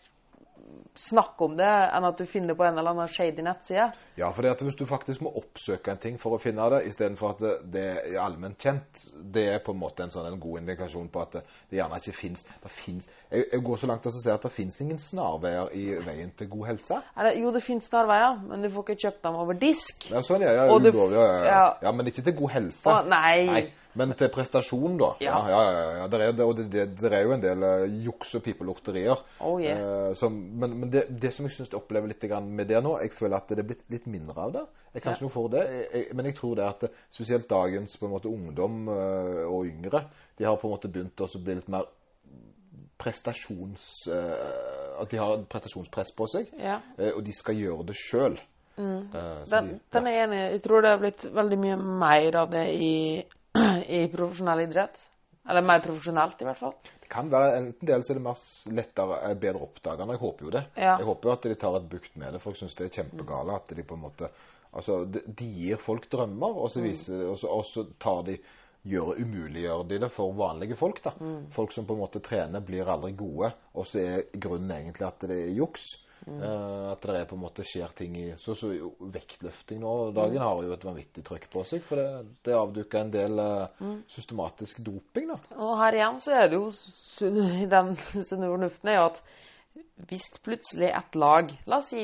snakk 0.95 1.41
om 1.41 1.55
det 1.57 1.65
enn 1.65 2.05
at 2.05 2.19
du 2.19 2.25
finner 2.29 2.53
på 2.57 2.65
en 2.67 2.77
eller 2.77 2.93
annen 2.93 3.09
shady 3.09 3.41
nettside. 3.45 3.87
Ja, 4.19 4.29
for 4.33 4.45
det 4.45 4.51
at 4.53 4.61
hvis 4.61 4.77
du 4.77 4.85
faktisk 4.89 5.23
må 5.25 5.31
oppsøke 5.39 5.93
en 5.93 6.01
ting 6.01 6.19
for 6.21 6.37
å 6.37 6.39
finne 6.41 6.67
det, 6.69 6.83
istedenfor 6.91 7.33
at 7.33 7.41
det, 7.41 7.53
det 7.73 7.85
er 8.13 8.19
allment 8.21 8.61
kjent, 8.61 9.05
det 9.33 9.47
er 9.55 9.63
på 9.65 9.73
en 9.73 9.81
måte 9.81 10.05
en 10.05 10.13
sånn 10.13 10.29
en 10.29 10.39
god 10.41 10.61
indikasjon 10.61 11.09
på 11.13 11.23
at 11.23 11.39
det, 11.39 11.43
det 11.71 11.79
gjerne 11.79 12.01
ikke 12.01 12.15
fins 12.19 12.45
jeg, 12.53 13.45
jeg 13.49 13.61
går 13.65 13.81
så 13.81 13.89
langt 13.89 14.03
til 14.05 14.13
å 14.13 14.21
si 14.21 14.31
at 14.33 14.45
det 14.45 14.53
fins 14.53 14.79
ingen 14.85 15.01
snarveier 15.01 15.73
i 15.77 15.85
veien 16.05 16.33
til 16.37 16.51
god 16.53 16.67
helse. 16.73 16.99
Det, 17.17 17.35
jo, 17.41 17.53
det 17.55 17.63
finnes 17.65 17.89
snarveier, 17.89 18.41
men 18.49 18.65
du 18.65 18.69
får 18.73 18.85
ikke 18.85 19.07
kjøpt 19.07 19.23
dem 19.25 19.39
over 19.41 19.57
disk. 19.57 20.09
Ja, 20.13 20.21
sånn 20.25 20.43
er 20.45 20.53
det. 20.53 20.93
Ja, 20.93 21.29
ja, 21.47 21.63
ja. 21.87 21.95
men 21.95 22.11
ikke 22.11 22.25
til 22.27 22.37
god 22.37 22.53
helse. 22.59 22.85
Å, 22.91 23.01
nei. 23.09 23.71
Men 23.95 24.13
til 24.17 24.29
prestasjon, 24.33 24.95
da. 24.97 25.09
Ja, 25.21 25.35
Ja. 25.49 25.63
ja, 25.71 25.81
ja. 25.99 26.07
Der 26.09 26.23
er, 26.27 26.31
det, 26.33 26.45
og 26.45 26.55
det, 26.57 26.65
det, 26.73 26.85
der 27.01 27.13
er 27.13 27.21
jo 27.27 27.33
en 27.35 27.43
del 27.43 27.63
uh, 27.63 27.83
juks 28.05 28.33
og 28.39 28.43
pipelorterier. 28.45 29.19
Oh, 29.39 29.61
yeah. 29.61 30.09
uh, 30.09 30.13
som, 30.17 30.33
men 30.33 30.77
men 30.79 30.89
det, 30.93 31.03
det 31.21 31.33
som 31.33 31.45
jeg 31.45 31.53
syns 31.57 31.69
jeg 31.69 31.77
opplever 31.79 32.09
litt 32.09 32.25
grann 32.29 32.47
med 32.57 32.67
det 32.71 32.81
nå, 32.83 32.95
jeg 33.03 33.13
føler 33.13 33.37
at 33.37 33.49
det 33.53 33.61
er 33.61 33.67
blitt 33.69 33.83
litt 33.93 34.07
mindre 34.09 34.47
av 34.47 34.53
det. 34.55 34.63
Jeg 34.93 35.01
kan 35.01 35.13
ikke 35.13 35.25
noe 35.27 35.33
for 35.33 35.49
det, 35.53 35.65
jeg, 35.69 35.87
jeg, 35.93 36.15
men 36.17 36.25
jeg 36.29 36.35
tror 36.37 36.55
det 36.57 36.65
at 36.69 36.87
spesielt 37.09 37.49
dagens 37.49 37.97
på 37.97 38.05
en 38.09 38.13
måte 38.15 38.29
ungdom 38.31 38.87
uh, 38.89 39.43
og 39.49 39.67
yngre, 39.69 40.03
de 40.37 40.47
har 40.49 40.57
på 40.57 40.67
en 40.69 40.73
måte 40.77 40.89
begynt 40.93 41.21
å 41.21 41.29
bli 41.37 41.59
litt 41.59 41.69
mer 41.73 41.85
prestasjons... 43.03 44.07
at 44.07 45.09
de 45.11 45.17
har 45.17 45.41
prestasjonspress 45.49 46.11
på 46.15 46.27
seg, 46.29 46.51
Ja. 46.61 46.77
og 47.15 47.23
de 47.25 47.33
skal 47.35 47.57
gjøre 47.57 47.87
det 47.89 47.95
sjøl. 47.97 48.37
Den, 48.77 49.79
den 49.93 50.07
er 50.07 50.19
enig. 50.23 50.37
Jeg 50.55 50.61
tror 50.63 50.81
det 50.85 50.91
har 50.93 51.01
blitt 51.01 51.25
veldig 51.35 51.57
mye 51.61 51.77
mer 52.03 52.37
av 52.43 52.51
det 52.53 52.63
i, 52.73 52.93
i 53.87 54.07
profesjonell 54.11 54.63
idrett. 54.65 55.01
Eller 55.49 55.65
mer 55.65 55.81
profesjonelt, 55.83 56.39
i 56.41 56.47
hvert 56.47 56.59
fall. 56.59 56.73
Det 57.03 57.09
kan 57.11 57.27
være, 57.31 57.57
Enten 57.59 57.87
del 57.87 58.03
så 58.03 58.13
er 58.13 58.19
det 58.19 58.23
mer 58.23 58.43
lettere, 58.77 59.19
eh, 59.27 59.35
bedre 59.35 59.65
oppdagende. 59.65 60.15
Jeg 60.15 60.23
håper 60.23 60.45
jo 60.45 60.53
det. 60.55 60.63
Ja. 60.75 60.97
Jeg 61.01 61.07
håper 61.09 61.29
jo 61.29 61.33
at 61.33 61.47
de 61.49 61.55
tar 61.59 61.77
et 61.77 61.89
bukt 61.91 62.15
med 62.15 62.33
det, 62.33 62.41
for 62.41 62.55
jeg 62.55 62.63
syns 62.63 62.77
det 62.79 62.87
er 62.87 62.97
kjempegale 63.01 63.57
at 63.59 63.75
de 63.75 63.83
på 63.83 63.99
en 63.99 64.05
måte 64.07 64.31
Altså, 64.73 65.03
de, 65.05 65.19
de 65.27 65.45
gir 65.45 65.77
folk 65.77 66.07
drømmer, 66.09 66.55
og 66.63 66.71
så, 66.73 66.81
viser, 66.81 67.27
og 67.29 67.35
så, 67.37 67.49
og 67.53 67.65
så 67.69 67.83
tar 68.01 68.23
de 68.25 68.39
gjør 68.89 69.19
umuliggjør 69.21 69.83
de 69.87 69.99
det 70.01 70.09
for 70.11 70.33
vanlige 70.33 70.77
folk. 70.79 71.03
da. 71.03 71.13
Folk 71.53 71.71
som 71.71 71.85
på 71.85 71.93
en 71.93 72.01
måte 72.01 72.21
trener, 72.25 72.63
blir 72.65 72.89
aldri 72.89 73.13
gode, 73.17 73.51
og 73.73 73.85
så 73.85 74.01
er 74.01 74.25
grunnen 74.33 74.73
egentlig 74.75 75.05
at 75.07 75.27
det 75.29 75.37
er 75.43 75.53
juks. 75.59 75.91
Eh, 76.27 76.91
at 76.91 77.01
det 77.03 77.15
er 77.19 77.25
på 77.27 77.35
en 77.35 77.41
måte 77.43 77.63
skjer 77.67 77.91
ting 77.97 78.13
i 78.15 78.25
Så, 78.39 78.53
så 78.55 78.69
vektløfting 78.99 79.81
nå 79.81 79.91
dagen 80.15 80.15
dagen 80.33 80.41
har 80.45 80.61
jo 80.63 80.71
et 80.75 80.85
vanvittig 80.87 81.23
trøkk 81.27 81.49
på 81.51 81.63
seg, 81.67 81.81
for 81.83 81.99
det, 81.99 82.05
det 82.47 82.53
avduker 82.55 83.01
en 83.01 83.11
del 83.11 83.39
eh, 83.43 83.87
systematisk 84.07 84.79
doping, 84.85 85.27
da. 85.33 85.37
Og 85.59 85.73
her 85.81 85.97
igjen 85.99 86.21
så 86.23 86.31
er 86.37 86.47
det 86.47 86.59
jo 86.61 86.69
sunn- 86.71 87.67
den 87.75 87.95
sunne 88.23 88.47
fornuften 88.53 88.89
er 88.93 88.99
jo 89.01 89.05
at 89.09 89.21
hvis 90.07 90.29
plutselig 90.45 90.91
et 90.93 91.15
lag 91.17 91.49
La 91.67 91.79
oss 91.81 91.89
si 91.91 92.03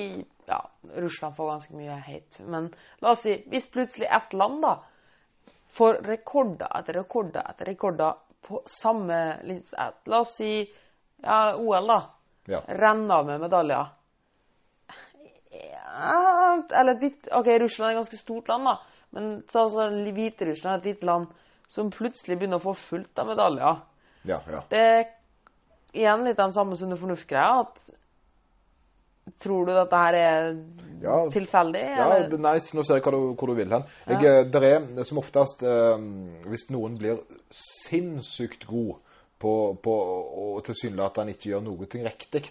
ja, 0.50 0.60
Russland 0.98 1.36
får 1.38 1.52
ganske 1.54 1.76
mye 1.78 2.00
hate, 2.02 2.44
men 2.50 2.72
la 3.04 3.12
oss 3.14 3.24
si 3.28 3.36
hvis 3.48 3.70
plutselig 3.72 4.10
et 4.10 4.34
land 4.36 4.60
da 4.66 4.74
får 5.78 6.00
rekorder 6.08 6.68
etter 6.80 6.98
rekorder 6.98 7.46
etter 7.54 7.70
rekorder 7.70 8.18
på 8.50 8.64
samme 8.66 9.20
litt- 9.46 9.72
La 10.10 10.20
oss 10.26 10.36
si 10.42 10.52
ja, 11.22 11.56
OL, 11.56 11.88
da. 11.88 12.00
Ja. 12.50 12.62
Renner 12.68 13.16
av 13.22 13.26
med 13.28 13.42
medaljer. 13.44 13.90
Ja, 16.00 16.56
eller 16.80 16.96
et 16.96 17.04
litt 17.04 17.30
OK, 17.36 17.48
Russland 17.62 17.90
er 17.92 17.96
et 17.98 18.00
ganske 18.02 18.20
stort 18.22 18.48
land, 18.52 18.66
da. 18.70 18.78
Men 19.16 19.30
så 19.52 19.66
altså, 19.68 19.88
Hviterussland 20.16 20.76
er 20.76 20.80
et 20.84 20.90
lite 20.94 21.08
land 21.10 21.28
som 21.70 21.90
plutselig 21.94 22.38
begynner 22.40 22.58
å 22.62 22.66
få 22.70 22.74
fullt 22.78 23.20
av 23.22 23.28
medaljer. 23.30 23.82
Ja, 24.30 24.40
ja. 24.50 24.62
Det 24.72 24.80
er 24.80 25.08
igjen 25.94 26.24
litt 26.28 26.38
den 26.40 26.54
samme 26.56 26.78
sunne 26.80 26.98
fornuft-greia. 27.00 27.60
at 27.66 27.90
Tror 29.40 29.68
du 29.68 29.74
dette 29.76 29.96
her 29.96 30.14
er 30.18 30.48
Ja. 31.02 31.18
tilfeldig? 31.30 31.82
Ja, 31.98 32.08
eller? 32.16 32.38
nice. 32.38 32.76
Nå 32.76 32.84
ser 32.84 32.96
jeg 32.98 33.04
du, 33.14 33.36
hvor 33.38 33.48
du 33.48 33.54
vil 33.56 33.70
hen. 33.72 33.84
Jeg, 34.08 34.24
eh, 34.26 34.44
Der 34.52 34.62
er 34.64 35.04
som 35.04 35.18
oftest 35.22 35.62
eh, 35.64 35.98
Hvis 36.50 36.70
noen 36.72 36.98
blir 36.98 37.20
sinnssykt 37.52 38.66
god 38.68 38.98
på, 39.40 39.52
på 39.84 39.94
og 39.94 40.58
tilsynelatende 40.68 41.36
ikke 41.36 41.54
gjør 41.54 41.64
noe 41.64 41.88
ting 41.90 42.04
riktig, 42.04 42.44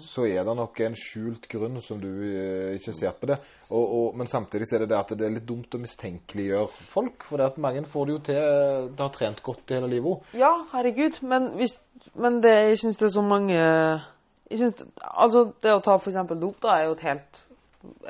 så 0.00 0.24
er 0.24 0.44
det 0.44 0.54
nok 0.56 0.80
en 0.86 0.96
skjult 0.96 1.46
grunn 1.52 1.80
som 1.84 1.98
du 2.00 2.08
eh, 2.08 2.76
ikke 2.78 2.94
ser 2.96 3.12
på 3.20 3.28
det. 3.28 3.36
Og, 3.68 3.82
og, 3.82 4.06
men 4.16 4.28
samtidig 4.30 4.68
er 4.72 4.84
det 4.84 4.90
det 4.92 4.98
at 4.98 5.12
det 5.18 5.26
er 5.26 5.34
litt 5.34 5.46
dumt 5.48 5.76
å 5.76 5.80
mistenkeliggjøre 5.82 6.88
folk. 6.92 7.26
For 7.28 7.40
det 7.40 7.50
at 7.50 7.60
mange 7.60 7.84
får 7.88 8.08
det 8.08 8.14
jo 8.14 8.22
til 8.30 8.90
Det 8.96 9.04
har 9.04 9.12
trent 9.12 9.42
godt 9.44 9.72
i 9.72 9.76
hele 9.76 9.90
livet. 9.92 10.32
Ja, 10.38 10.52
herregud. 10.72 11.20
Men, 11.28 11.50
hvis, 11.60 11.76
men 12.16 12.40
det, 12.44 12.54
jeg 12.70 12.80
syns 12.84 13.00
det 13.00 13.08
er 13.10 13.14
så 13.18 13.24
mange 13.26 13.56
jeg 13.56 14.60
synes, 14.60 14.84
Altså, 15.02 15.46
det 15.62 15.74
å 15.74 15.82
ta 15.84 15.96
eksempel 15.98 16.40
dop, 16.40 16.60
da, 16.64 16.76
er 16.76 16.88
jo 16.88 16.96
et 16.96 17.06
helt 17.08 17.40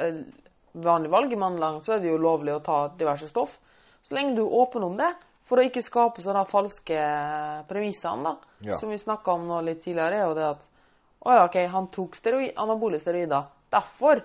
eh, 0.02 0.22
vanlig 0.86 1.10
valg. 1.14 1.32
I 1.32 1.40
manneland 1.40 1.86
så 1.86 1.96
er 1.96 2.02
det 2.04 2.12
jo 2.12 2.20
lovlig 2.20 2.54
å 2.54 2.62
ta 2.64 2.82
diverse 2.98 3.30
stoff. 3.30 3.58
Så 4.06 4.14
lenge 4.14 4.36
du 4.36 4.44
er 4.44 4.58
åpen 4.60 4.84
om 4.86 4.94
det, 4.98 5.10
for 5.46 5.60
å 5.60 5.66
ikke 5.66 5.82
skape 5.84 6.22
sånne 6.24 6.44
falske 6.50 7.02
premissene, 7.68 8.32
da. 8.32 8.54
Ja. 8.72 8.78
Som 8.80 8.90
vi 8.90 8.98
snakka 8.98 9.36
om 9.36 9.46
nå 9.48 9.60
litt 9.66 9.84
tidligere, 9.84 10.22
er 10.22 10.30
jo 10.30 10.38
det 10.38 10.48
at 10.54 10.72
Å 11.26 11.34
ja, 11.34 11.44
OK, 11.48 11.56
han 11.72 11.88
tok 11.90 12.14
steroid, 12.14 12.52
anabole 12.62 13.00
steroider. 13.02 13.48
Derfor 13.72 14.20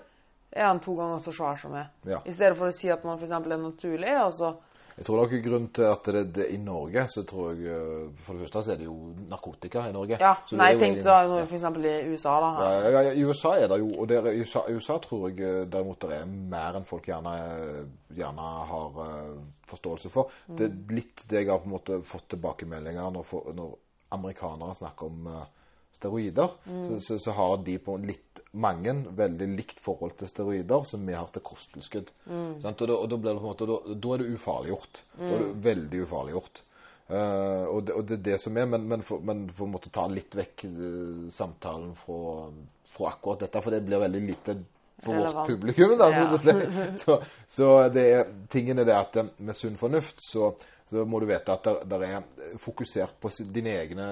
er 0.51 0.67
han 0.67 0.81
to 0.83 0.93
ganger 0.93 1.21
så 1.23 1.31
svær 1.33 1.55
som 1.57 1.71
meg. 1.73 1.87
Ja. 2.05 2.19
I 2.27 2.33
stedet 2.35 2.57
for 2.59 2.69
å 2.69 2.75
si 2.75 2.91
at 2.93 3.05
man 3.07 3.17
f.eks. 3.17 3.31
er 3.31 3.57
naturlig. 3.57 4.11
altså 4.11 4.51
Jeg 4.97 5.07
tror 5.07 5.21
noen 5.21 5.43
grunn 5.45 5.67
til 5.75 5.87
at 5.87 6.09
det, 6.15 6.23
det 6.35 6.47
i 6.51 6.57
Norge, 6.61 7.05
så 7.11 7.23
tror 7.27 7.53
jeg 7.53 7.71
eh, 7.71 8.09
For 8.25 8.35
det 8.35 8.45
første 8.45 8.63
så 8.65 8.73
er 8.73 8.81
det 8.81 8.87
jo 8.87 8.95
narkotika 9.31 9.85
i 9.87 9.93
Norge. 9.95 10.17
Ja, 10.21 10.33
Så 10.47 10.59
nei, 10.59 10.71
er 10.71 10.75
jeg 10.75 10.81
tenkte 10.83 11.05
da 11.07 11.19
ja. 11.27 11.45
f.eks. 11.45 11.67
i 11.79 12.11
USA, 12.11 12.35
da. 12.43 12.51
Ja, 12.57 12.89
ja, 12.89 13.03
ja, 13.07 13.13
I 13.15 13.25
USA 13.25 13.53
er 13.59 13.71
det 13.71 13.79
jo 13.81 13.91
Og 13.95 14.09
der, 14.11 14.31
i 14.31 14.43
USA, 14.43 14.65
USA 14.69 14.97
tror 15.03 15.29
jeg 15.29 15.39
eh, 15.47 15.61
derimot 15.71 16.01
det 16.03 16.17
er 16.17 16.27
mer 16.27 16.79
enn 16.79 16.87
folk 16.89 17.07
gjerne, 17.07 17.37
eh, 17.37 17.79
gjerne 18.17 18.49
har 18.71 18.99
uh, 18.99 19.39
forståelse 19.71 20.11
for. 20.11 20.33
Det 20.47 20.67
er 20.67 20.95
litt 20.95 21.23
det 21.29 21.45
jeg 21.45 21.51
har 21.51 21.61
på 21.63 21.69
en 21.69 21.75
måte 21.77 22.01
fått 22.07 22.27
tilbakemeldinger 22.33 23.13
når, 23.15 23.27
for, 23.27 23.53
når 23.55 23.77
amerikanere 24.11 24.75
snakker 24.75 25.07
om 25.07 25.27
eh, 25.31 25.49
steroider. 25.97 26.57
Så, 26.65 26.99
så, 27.05 27.19
så 27.19 27.35
har 27.37 27.61
de 27.65 27.77
på 27.83 27.97
litt 28.01 28.41
mange 28.51 28.93
veldig 29.15 29.47
likt 29.55 29.79
forhold 29.83 30.17
til 30.19 30.27
steroider 30.27 30.83
som 30.87 31.05
vi 31.07 31.15
har 31.15 31.29
til 31.31 31.43
kosttilskudd. 31.45 32.11
Mm. 32.25 32.57
Og, 32.59 32.83
da, 32.83 32.97
og 32.97 33.07
da 33.11 33.21
blir 33.21 33.31
det 33.31 33.39
på 33.39 33.45
en 33.45 33.53
måte 33.53 33.69
Da, 33.69 33.79
da 33.93 34.11
er 34.15 34.23
det 34.23 34.33
ufarliggjort. 34.35 35.01
Da 35.19 35.31
er 35.31 35.45
det 35.45 35.63
veldig 35.69 36.03
ufarliggjort. 36.07 36.65
Uh, 37.11 37.65
og, 37.67 37.79
det, 37.83 37.95
og 37.95 38.05
det 38.07 38.15
er 38.15 38.27
det 38.29 38.35
som 38.39 38.55
er, 38.55 38.67
men, 38.71 38.85
men, 38.87 39.01
for, 39.03 39.23
men 39.27 39.43
for 39.51 39.65
å 39.65 39.71
måtte 39.73 39.89
ta 39.91 40.05
litt 40.07 40.35
vekk 40.37 40.63
uh, 40.71 41.25
samtalen 41.33 41.89
fra, 41.99 42.45
fra 42.87 43.09
akkurat 43.09 43.43
dette, 43.43 43.63
for 43.65 43.75
det 43.75 43.81
blir 43.83 43.99
veldig 43.99 44.21
lite 44.29 44.55
for 45.01 45.13
Relevant. 45.13 45.35
vårt 45.35 45.47
publikum. 45.47 45.97
Da, 45.97 46.09
Ja. 46.09 46.93
så, 47.03 47.21
så 47.47 47.89
det 47.89 48.05
er, 48.13 48.31
tingen 48.49 48.79
er 48.79 48.87
det 48.87 48.95
at 48.95 49.17
eh, 49.17 49.31
med 49.37 49.57
sunn 49.57 49.77
fornuft 49.79 50.21
så, 50.23 50.53
så 50.91 51.05
må 51.07 51.21
du 51.23 51.27
vite 51.29 51.53
at 51.53 51.67
det 51.87 51.99
er 52.03 52.57
fokusert 52.59 53.15
på 53.23 53.29
din 53.55 53.69
egne 53.71 54.07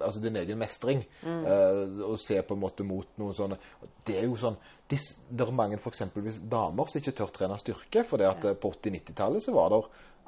altså 0.00 0.22
din 0.24 0.38
egen 0.40 0.56
mestring. 0.58 1.02
eh, 1.20 1.82
og 2.06 2.16
se 2.20 2.40
på 2.40 2.56
en 2.56 2.62
måte 2.62 2.86
mot 2.86 3.18
noen 3.20 3.36
sånne 3.36 3.58
Det 4.06 4.16
er 4.16 4.24
jo 4.24 4.38
sånn 4.40 4.56
Det 4.88 4.98
er 5.44 5.52
mange 5.52 5.76
eksempelvis 5.76 6.40
damer 6.48 6.88
som 6.88 7.00
ikke 7.00 7.16
tør 7.18 7.32
trene 7.34 7.58
styrke. 7.60 8.04
For 8.08 8.16
det 8.16 8.30
at 8.30 8.44
ja. 8.48 8.54
på 8.54 8.72
80-90-tallet 8.72 9.44
så 9.44 9.52
var 9.52 9.74
det 9.74 9.82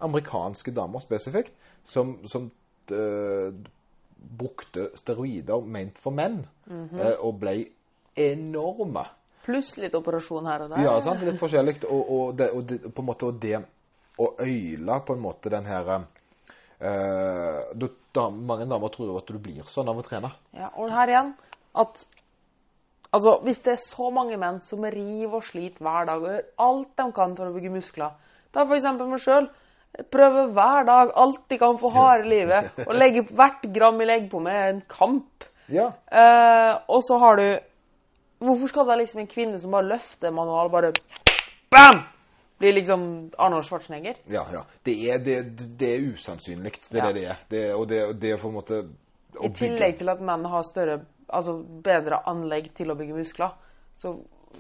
amerikanske 0.04 0.74
damer 0.74 1.00
spesifikt 1.02 1.54
som, 1.86 2.18
som 2.28 2.50
uh, 2.92 3.54
brukte 4.18 4.90
steroider 4.98 5.62
ment 5.64 5.98
for 5.98 6.14
menn, 6.14 6.42
eh, 6.68 7.14
og 7.22 7.38
ble 7.38 7.54
enorme. 8.18 9.04
Pluss 9.46 9.76
litt 9.80 9.94
operasjon 9.96 10.46
her 10.50 10.66
og 10.66 10.72
der. 10.74 10.84
Ja, 10.84 10.96
sant? 11.00 11.22
litt 11.24 11.38
forskjellig. 11.40 11.78
Og, 11.88 12.02
og, 12.02 12.24
det, 12.38 12.50
og 12.52 12.66
det, 12.68 12.80
på 12.92 13.04
en 13.04 13.08
måte, 13.08 13.30
og 13.30 13.38
det 13.40 13.62
å 14.18 14.32
øyle 14.42 15.00
på 15.06 15.16
en 15.16 15.22
måte 15.22 15.52
den 15.52 15.66
her 15.68 15.90
eh, 15.94 17.58
du, 17.74 17.88
da, 18.14 18.28
Mange 18.30 18.66
damer 18.68 18.92
tror 18.94 19.12
jo 19.12 19.18
at 19.20 19.30
du 19.30 19.38
blir 19.42 19.66
sånn 19.70 19.90
av 19.90 19.98
å 19.98 20.06
trene. 20.06 20.32
Ja, 20.56 20.72
og 20.76 20.92
her 20.94 21.14
igjen 21.14 21.34
at 21.78 22.06
Altså, 23.08 23.38
hvis 23.40 23.62
det 23.64 23.70
er 23.72 23.80
så 23.80 24.10
mange 24.12 24.36
menn 24.36 24.58
som 24.60 24.82
river 24.84 25.38
og 25.38 25.44
sliter 25.46 25.80
hver 25.80 26.04
dag 26.10 26.20
og 26.20 26.28
gjør 26.28 26.42
alt 26.60 26.90
de 27.00 27.06
kan 27.16 27.30
for 27.38 27.48
å 27.48 27.54
bygge 27.54 27.70
muskler 27.72 28.10
Ta 28.52 28.64
eksempel 28.64 29.08
meg 29.08 29.20
sjøl. 29.22 29.46
Prøver 30.12 30.52
hver 30.56 30.84
dag 30.88 31.10
alt 31.20 31.40
de 31.48 31.58
kan 31.60 31.78
for 31.80 31.92
harde 31.96 32.28
livet, 32.28 32.68
og 32.88 32.94
legger 32.96 33.28
hvert 33.36 33.64
gram 33.74 34.00
jeg 34.00 34.08
legger 34.08 34.28
på 34.32 34.42
meg, 34.44 34.60
en 34.68 34.82
kamp. 34.88 35.48
Ja. 35.72 35.90
Eh, 36.08 36.74
og 36.88 37.02
så 37.04 37.18
har 37.20 37.40
du 37.40 37.48
Hvorfor 38.38 38.70
skal 38.70 38.86
det 38.86 39.00
liksom 39.00 39.24
en 39.24 39.30
kvinne 39.32 39.58
som 39.58 39.72
bare 39.74 39.88
løfter 39.88 40.30
manual, 40.30 40.68
bare 40.70 40.92
bam! 41.74 42.04
Blir 42.58 42.72
liksom 42.72 43.30
Arnold 43.38 43.64
Schwarzenegger? 43.64 44.16
Ja, 44.26 44.46
ja. 44.52 44.64
Det 44.82 44.94
er, 45.10 45.18
det, 45.22 45.36
det 45.78 45.92
er 45.94 46.08
usannsynlig. 46.12 46.72
Det 46.90 46.98
er 46.98 47.04
Ja. 47.06 47.12
det 47.12 47.20
det 47.20 47.28
er. 47.30 47.36
Det, 47.50 47.74
og 47.74 47.88
det, 47.88 48.00
det 48.20 48.30
er 48.30 48.40
på 48.42 48.48
en 48.48 48.54
måte 48.54 48.80
I 49.44 49.48
tillegg 49.54 49.98
til 49.98 50.08
at 50.08 50.20
menn 50.20 50.44
har 50.50 50.62
større, 50.66 51.00
altså 51.28 51.58
bedre 51.84 52.18
anlegg 52.26 52.72
til 52.74 52.90
å 52.90 52.96
bygge 52.98 53.14
muskler, 53.14 53.54
så 53.94 54.16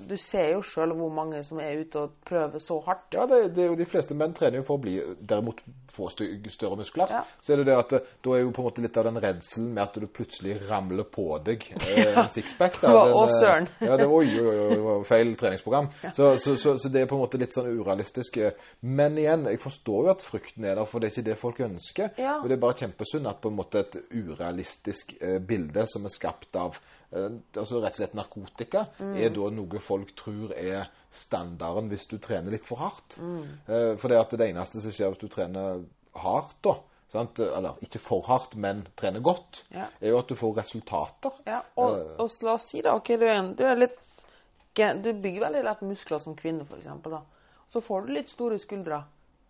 du 0.08 0.16
ser 0.20 0.52
jo 0.52 0.62
sjøl 0.64 0.92
hvor 0.96 1.12
mange 1.12 1.42
som 1.46 1.60
er 1.62 1.80
ute 1.80 2.04
og 2.04 2.16
prøver 2.28 2.62
så 2.62 2.78
hardt. 2.86 3.08
Ja, 3.14 3.26
det, 3.30 3.54
det 3.56 3.64
er 3.64 3.72
jo 3.72 3.78
de 3.78 3.88
fleste 3.88 4.16
menn 4.16 4.34
trener 4.36 4.60
jo 4.60 4.66
for 4.68 4.78
å 4.78 4.84
bli 4.84 4.96
derimot 5.20 5.62
få 5.98 6.08
større 6.08 6.76
muskler. 6.76 7.06
Ja. 7.10 7.22
Så 7.40 7.52
er 7.52 7.60
det 7.60 7.66
det 7.70 7.76
at 7.78 7.94
eh, 7.96 8.10
da 8.24 8.34
er 8.36 8.44
jo 8.44 8.52
på 8.54 8.62
en 8.62 8.68
måte 8.68 8.84
litt 8.84 8.98
av 9.00 9.08
den 9.08 9.20
redselen 9.22 9.70
med 9.74 9.82
at 9.84 9.98
du 9.98 10.06
plutselig 10.06 10.58
ramler 10.68 11.08
på 11.10 11.26
deg 11.44 11.64
eh, 11.78 12.12
en 12.22 12.30
sixpack. 12.32 12.78
da. 12.82 12.92
Å, 12.92 13.04
Den, 13.08 13.16
å, 13.16 13.24
eh, 13.24 13.34
søren. 13.40 13.70
Ja, 13.88 13.96
det, 14.00 14.06
oi, 14.06 14.26
oi, 14.42 14.56
oi, 14.66 14.76
det 14.78 14.98
feil 15.08 15.32
treningsprogram. 15.40 15.90
Så, 16.12 16.34
så, 16.42 16.54
så, 16.60 16.76
så 16.80 16.92
det 16.92 17.02
er 17.02 17.10
på 17.10 17.18
en 17.18 17.24
måte 17.24 17.40
litt 17.40 17.56
sånn 17.56 17.70
urealistisk. 17.72 18.40
Men 18.86 19.18
igjen, 19.20 19.48
jeg 19.50 19.62
forstår 19.62 20.06
jo 20.06 20.12
at 20.14 20.24
frykten 20.24 20.68
er 20.68 20.78
der, 20.78 20.88
for 20.88 21.02
det 21.02 21.10
er 21.10 21.16
ikke 21.16 21.28
det 21.30 21.40
folk 21.40 21.64
ønsker. 21.68 22.12
Ja. 22.20 22.38
Og 22.42 22.50
det 22.50 22.58
er 22.58 22.62
bare 22.66 22.78
kjempesynd 22.84 23.30
at 23.30 23.42
på 23.42 23.52
en 23.52 23.58
måte 23.58 23.82
et 23.82 23.98
urealistisk 24.12 25.16
bilde 25.48 25.86
som 25.90 26.06
er 26.06 26.14
skapt 26.14 26.58
av 26.58 26.78
altså 27.12 27.80
rett 27.80 27.94
og 27.94 28.00
slett 28.02 28.14
narkotika, 28.18 28.86
er 29.00 29.30
da 29.32 29.48
noe 29.54 29.80
folk 29.80 30.10
tror 30.18 30.52
er 30.56 30.88
standarden 31.10 31.88
hvis 31.88 32.06
du 32.10 32.18
trener 32.20 32.52
litt 32.52 32.66
for 32.68 32.82
hardt. 32.82 33.16
Eh, 33.18 33.94
for 33.96 34.08
det 34.12 34.18
at 34.20 34.34
det 34.36 34.50
eneste 34.50 34.82
som 34.84 34.92
skjer 34.92 35.14
hvis 35.14 35.22
du 35.22 35.28
trener 35.32 35.80
hardt, 36.18 36.56
da, 36.66 36.74
sant? 37.12 37.40
eller 37.40 37.80
ikke 37.84 38.00
for 38.02 38.26
hardt, 38.28 38.56
men 38.60 38.84
trener 38.96 39.20
godt, 39.24 39.62
Ja. 39.72 39.86
er 40.00 40.10
jo 40.12 40.18
at 40.18 40.28
du 40.28 40.34
får 40.36 40.56
resultater. 40.60 41.32
Ja, 41.46 41.62
og, 41.76 42.16
og 42.20 42.30
la 42.42 42.54
oss 42.58 42.68
si 42.68 42.82
da, 42.84 42.94
ok, 42.96 43.14
du 43.16 43.24
er, 43.26 43.52
du 43.54 43.64
er 43.64 43.76
litt 43.86 43.98
Du 44.78 45.10
bygger 45.12 45.40
veldig 45.42 45.64
lett 45.64 45.80
muskler 45.82 46.20
som 46.22 46.36
kvinne, 46.38 46.62
eksempel. 46.62 47.16
Så 47.66 47.80
får 47.82 48.04
du 48.06 48.12
litt 48.14 48.28
store 48.30 48.58
skuldre 48.62 49.00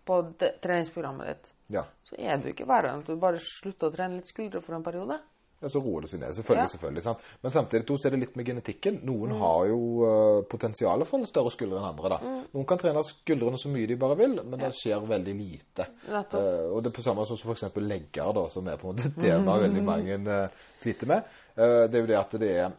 på 0.08 0.22
det, 0.40 0.54
treningsprogrammet 0.64 1.26
ditt. 1.28 1.50
Ja. 1.74 1.82
Så 2.02 2.16
er 2.16 2.38
jo 2.40 2.48
ikke 2.54 2.64
verre 2.64 2.94
enn 2.94 3.02
at 3.02 3.10
du 3.10 3.18
bare 3.20 3.36
slutter 3.42 3.90
å 3.90 3.92
trene 3.92 4.16
litt 4.16 4.30
skuldre 4.30 4.62
for 4.64 4.78
en 4.78 4.86
periode. 4.86 5.18
Ja, 5.58 5.68
så 5.72 5.80
roer 5.82 6.04
det 6.04 6.10
seg 6.12 6.20
ned. 6.22 6.34
Selvfølgelig. 6.36 6.64
Ja. 6.68 6.72
selvfølgelig, 6.72 7.02
sant? 7.02 7.22
Men 7.42 7.54
samtidig 7.54 7.86
to, 7.88 7.96
så 7.98 8.08
er 8.08 8.14
det 8.14 8.20
litt 8.22 8.36
med 8.38 8.46
genetikken. 8.46 9.00
Noen 9.08 9.34
har 9.40 9.64
jo 9.66 9.78
uh, 10.04 10.40
potensial 10.50 11.02
for 11.08 11.26
større 11.26 11.50
skuldre 11.54 11.80
enn 11.80 11.88
andre. 11.88 12.12
da. 12.14 12.32
Noen 12.54 12.68
kan 12.68 12.80
trene 12.80 13.02
skuldrene 13.06 13.58
så 13.58 13.72
mye 13.72 13.88
de 13.90 13.98
bare 13.98 14.18
vil, 14.20 14.38
men 14.44 14.62
det 14.62 14.70
skjer 14.78 15.02
veldig 15.08 15.34
lite. 15.38 15.88
Eh, 16.08 16.66
og 16.70 16.82
det 16.82 16.92
er 16.92 16.96
på 16.96 17.04
samme 17.04 17.24
måte 17.24 17.34
som 17.34 17.50
f.eks. 17.50 17.66
legger, 17.82 18.30
da, 18.38 18.44
som 18.52 18.70
er 18.70 18.78
på 18.78 18.92
en 18.92 19.00
måte 19.00 19.10
det 19.18 19.34
man 19.42 19.64
veldig 19.66 19.86
mange 19.86 20.20
uh, 20.28 20.60
sliter 20.78 21.10
med. 21.10 21.34
Det 21.58 21.96
er 21.98 22.04
jo 22.04 22.06
det 22.06 22.14
at 22.14 22.34
det 22.38 22.48
er 22.54 22.74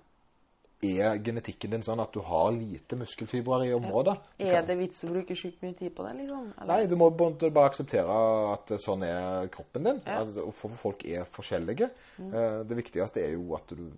er 0.81 1.17
genetikken 1.23 1.73
din 1.75 1.83
sånn 1.83 1.99
at 1.99 2.13
du 2.15 2.21
har 2.23 2.51
lite 2.55 2.95
muskelfibrer 2.99 3.65
i 3.67 3.73
området? 3.75 4.15
Er 4.39 4.63
det 4.67 4.77
vits 4.79 5.03
å 5.03 5.11
bruke 5.11 5.35
sjukt 5.35 5.63
mye 5.65 5.75
tid 5.75 5.91
på 5.95 6.05
det, 6.07 6.13
liksom? 6.21 6.45
Eller? 6.55 6.69
Nei, 6.71 6.87
du 6.87 6.95
må 6.99 7.09
bare 7.11 7.65
akseptere 7.65 8.19
at 8.53 8.71
sånn 8.79 9.03
er 9.07 9.49
kroppen 9.51 9.89
din. 9.89 9.99
Ja. 10.05 10.21
Altså, 10.23 10.47
for 10.55 10.79
folk 10.79 11.03
er 11.03 11.27
forskjellige. 11.27 11.89
Mm. 12.19 12.31
Det 12.69 12.79
viktigste 12.79 13.25
er 13.25 13.35
jo 13.35 13.57
at 13.59 13.75
du 13.75 13.89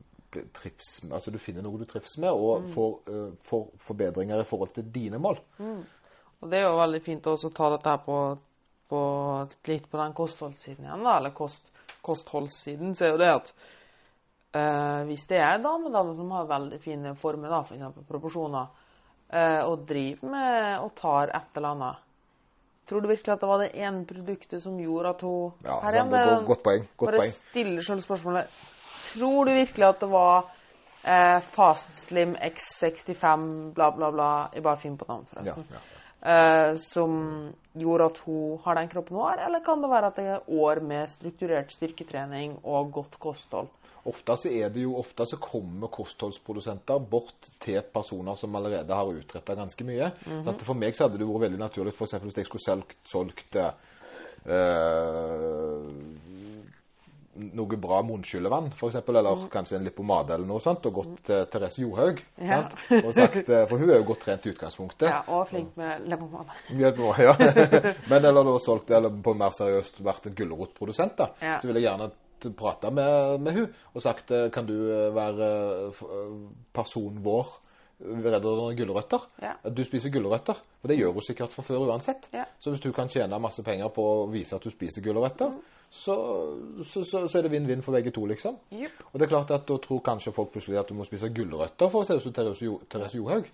trives 0.56 1.04
med, 1.04 1.18
altså 1.18 1.32
du 1.34 1.40
finner 1.44 1.66
noe 1.66 1.80
du 1.82 1.88
trives 1.90 2.16
med, 2.22 2.32
og 2.32 2.70
får, 2.72 2.94
uh, 3.12 3.34
får 3.46 3.66
forbedringer 3.84 4.42
i 4.42 4.48
forhold 4.48 4.72
til 4.78 4.88
dine 4.94 5.20
mål. 5.22 5.42
Og 6.42 6.50
det 6.50 6.62
er 6.62 6.70
jo 6.70 6.80
veldig 6.80 7.02
fint 7.06 7.28
også 7.30 7.52
å 7.52 7.58
ta 7.58 7.70
dette 7.76 7.94
her 7.94 8.02
på, 8.06 8.18
på 8.90 9.02
litt 9.70 9.90
på 9.92 10.00
den 10.02 10.16
kostholdssiden 10.18 10.88
igjen, 10.88 11.06
da, 11.06 11.18
eller 11.20 11.36
kost, 11.38 11.68
kostholdssiden, 12.06 12.96
så 12.98 13.06
er 13.06 13.14
jo 13.14 13.22
det 13.22 13.30
at 13.36 13.54
eh, 14.54 15.02
hvis 15.08 15.26
det 15.30 15.40
er 15.40 15.62
damer 15.64 15.94
dame 15.94 16.16
som 16.16 16.32
har 16.36 16.48
veldig 16.50 16.80
fine 16.82 17.16
former, 17.16 17.50
da, 17.50 17.62
f.eks. 17.64 18.06
proporsjoner, 18.08 18.72
uh, 19.32 19.62
og 19.70 19.86
driver 19.88 20.32
med 20.32 20.80
og 20.84 20.96
tar 20.96 21.32
et 21.32 21.58
eller 21.58 21.76
annet 21.76 22.08
Tror 22.90 23.02
du 23.02 23.08
virkelig 23.08 23.32
at 23.32 23.40
det 23.40 23.48
var 23.48 23.62
det 23.62 23.70
ene 23.80 24.06
produktet 24.06 24.64
som 24.64 24.80
gjorde 24.82 25.14
at 25.14 25.22
hun 25.22 25.54
Ja, 25.64 25.78
Her 25.80 25.94
er 26.02 26.10
det- 26.10 26.46
godt, 26.48 26.64
poeng. 26.64 26.88
Godt 26.98 27.12
bare 27.12 27.22
poeng. 27.22 27.32
stiller 27.32 27.82
selv 27.82 28.02
spørsmålet 28.02 28.48
Tror 29.14 29.46
du 29.46 29.54
virkelig 29.54 29.88
at 29.88 30.00
det 30.02 30.10
var 30.12 30.46
eh, 31.06 31.40
Fast 31.40 31.96
Slim 31.96 32.36
X65 32.36 33.74
bla, 33.74 33.90
bla, 33.92 34.12
bla 34.12 34.50
Jeg 34.54 34.64
bare 34.64 34.78
finner 34.78 34.98
på 34.98 35.06
navn, 35.08 35.26
forresten. 35.26 35.66
Ja, 35.70 35.76
ja. 35.76 36.01
Eh, 36.22 36.76
som 36.78 37.52
gjorde 37.74 38.06
at 38.12 38.18
hun 38.26 38.58
har 38.64 38.80
den 38.80 38.90
kroppen 38.92 39.18
hun 39.18 39.26
har, 39.26 39.44
eller 39.48 39.64
kan 39.66 39.82
det 39.82 39.92
være 39.92 40.08
at 40.12 40.20
det 40.20 40.26
er 40.36 40.50
år 40.62 40.82
med 40.86 41.10
strukturert 41.12 41.72
styrketrening 41.74 42.60
og 42.64 42.92
godt 42.98 43.20
kosthold? 43.20 43.72
Ofte 44.10 44.34
så 44.38 44.50
er 44.50 44.72
det 44.74 44.82
jo, 44.82 44.96
ofte 44.98 45.26
så 45.30 45.38
kommer 45.38 45.92
kostholdsprodusenter 45.94 47.04
bort 47.06 47.52
til 47.62 47.84
personer 47.94 48.36
som 48.40 48.56
allerede 48.58 48.98
har 48.98 49.06
utrettet 49.14 49.58
ganske 49.58 49.84
mye. 49.86 50.12
Mm 50.26 50.42
-hmm. 50.42 50.64
for 50.64 50.74
meg 50.74 50.96
så 50.96 51.04
hadde 51.04 51.20
det 51.20 51.28
vært 51.28 51.42
veldig 51.42 51.60
naturlig, 51.60 51.94
for 51.94 52.06
eksempel 52.06 52.30
hvis 52.30 52.38
jeg 52.38 52.46
skulle 52.46 52.66
solgt, 52.66 52.98
solgt 53.04 53.56
eh, 53.56 53.72
noe 57.36 57.78
bra 57.80 58.02
munnskyllevann, 58.04 58.72
eksempel, 58.90 59.16
eller 59.22 59.46
kanskje 59.54 59.78
en 59.78 59.86
lippomade 59.88 60.34
eller 60.36 60.46
noe 60.50 60.60
sånt, 60.64 60.86
og 60.90 60.94
gått 61.00 61.22
til 61.30 61.46
Therese 61.54 61.80
Johaug. 61.84 62.20
Ja. 62.42 62.48
sant? 62.68 63.06
Og 63.06 63.14
sagt, 63.16 63.48
uh, 63.50 63.62
for 63.70 63.78
hun 63.80 63.90
er 63.90 64.02
jo 64.02 64.08
godt 64.10 64.26
trent 64.26 64.46
i 64.46 64.52
utgangspunktet. 64.52 65.08
Ja, 65.10 65.22
og 65.32 65.48
flink 65.50 65.78
med 65.80 66.04
leppepomade. 66.12 66.58
Ja. 67.24 67.36
Men 68.12 68.26
eller 68.26 68.44
da 68.52 68.58
solgt, 68.60 68.92
eller 68.92 69.14
på 69.24 69.34
mer 69.40 69.56
seriøst 69.56 70.02
vært 70.04 70.28
en 70.28 70.36
gulrotprodusent, 70.42 71.16
da. 71.22 71.30
Ja. 71.42 71.58
Så 71.62 71.70
ville 71.72 71.80
jeg 71.84 71.90
gjerne 71.90 72.12
prate 72.58 72.90
med, 72.90 73.40
med 73.46 73.54
hun 73.54 73.68
og 73.94 74.02
sagt 74.02 74.32
eh, 74.34 74.48
kan 74.50 74.66
du 74.66 74.74
eh, 74.90 75.12
være 75.14 75.50
eh, 75.52 75.90
f- 75.94 76.08
eh, 76.10 76.32
person 76.74 77.20
vår 77.22 77.52
vedrørende 78.02 78.76
gulrøtter? 78.78 79.28
Ja. 79.42 79.54
Du 79.70 79.84
spiser 79.86 80.14
gulrøtter. 80.14 80.58
For 80.82 80.92
det 80.92 80.98
gjør 80.98 81.14
hun 81.16 81.26
sikkert 81.26 81.54
fra 81.54 81.66
før 81.66 81.86
uansett. 81.88 82.28
Ja. 82.34 82.46
Så 82.60 82.74
hvis 82.74 82.84
du 82.84 82.92
kan 82.96 83.10
tjene 83.12 83.40
masse 83.42 83.64
penger 83.64 83.92
på 83.94 84.06
å 84.14 84.28
vise 84.32 84.58
at 84.58 84.66
du 84.66 84.74
spiser 84.74 85.06
gulrøtter, 85.06 85.54
så, 85.92 86.16
så, 86.84 87.04
så, 87.04 87.26
så 87.28 87.38
er 87.38 87.46
det 87.46 87.52
vinn-vinn 87.52 87.84
for 87.84 87.98
begge 87.98 88.14
to, 88.16 88.24
liksom. 88.30 88.58
Yep. 88.72 89.04
Og 89.12 89.20
det 89.20 89.28
er 89.28 89.34
klart 89.34 89.52
at 89.52 89.68
da 89.68 89.78
tror 89.84 90.04
kanskje 90.06 90.34
folk 90.36 90.54
plutselig 90.54 90.80
at 90.80 90.92
du 90.92 90.96
må 90.98 91.08
spise 91.08 91.30
gulrøtter 91.36 91.92
for 91.92 92.04
å 92.04 92.08
se 92.08 92.18
ut 92.18 92.26
som 92.26 92.36
Therese 92.36 93.20
Johaug. 93.20 93.50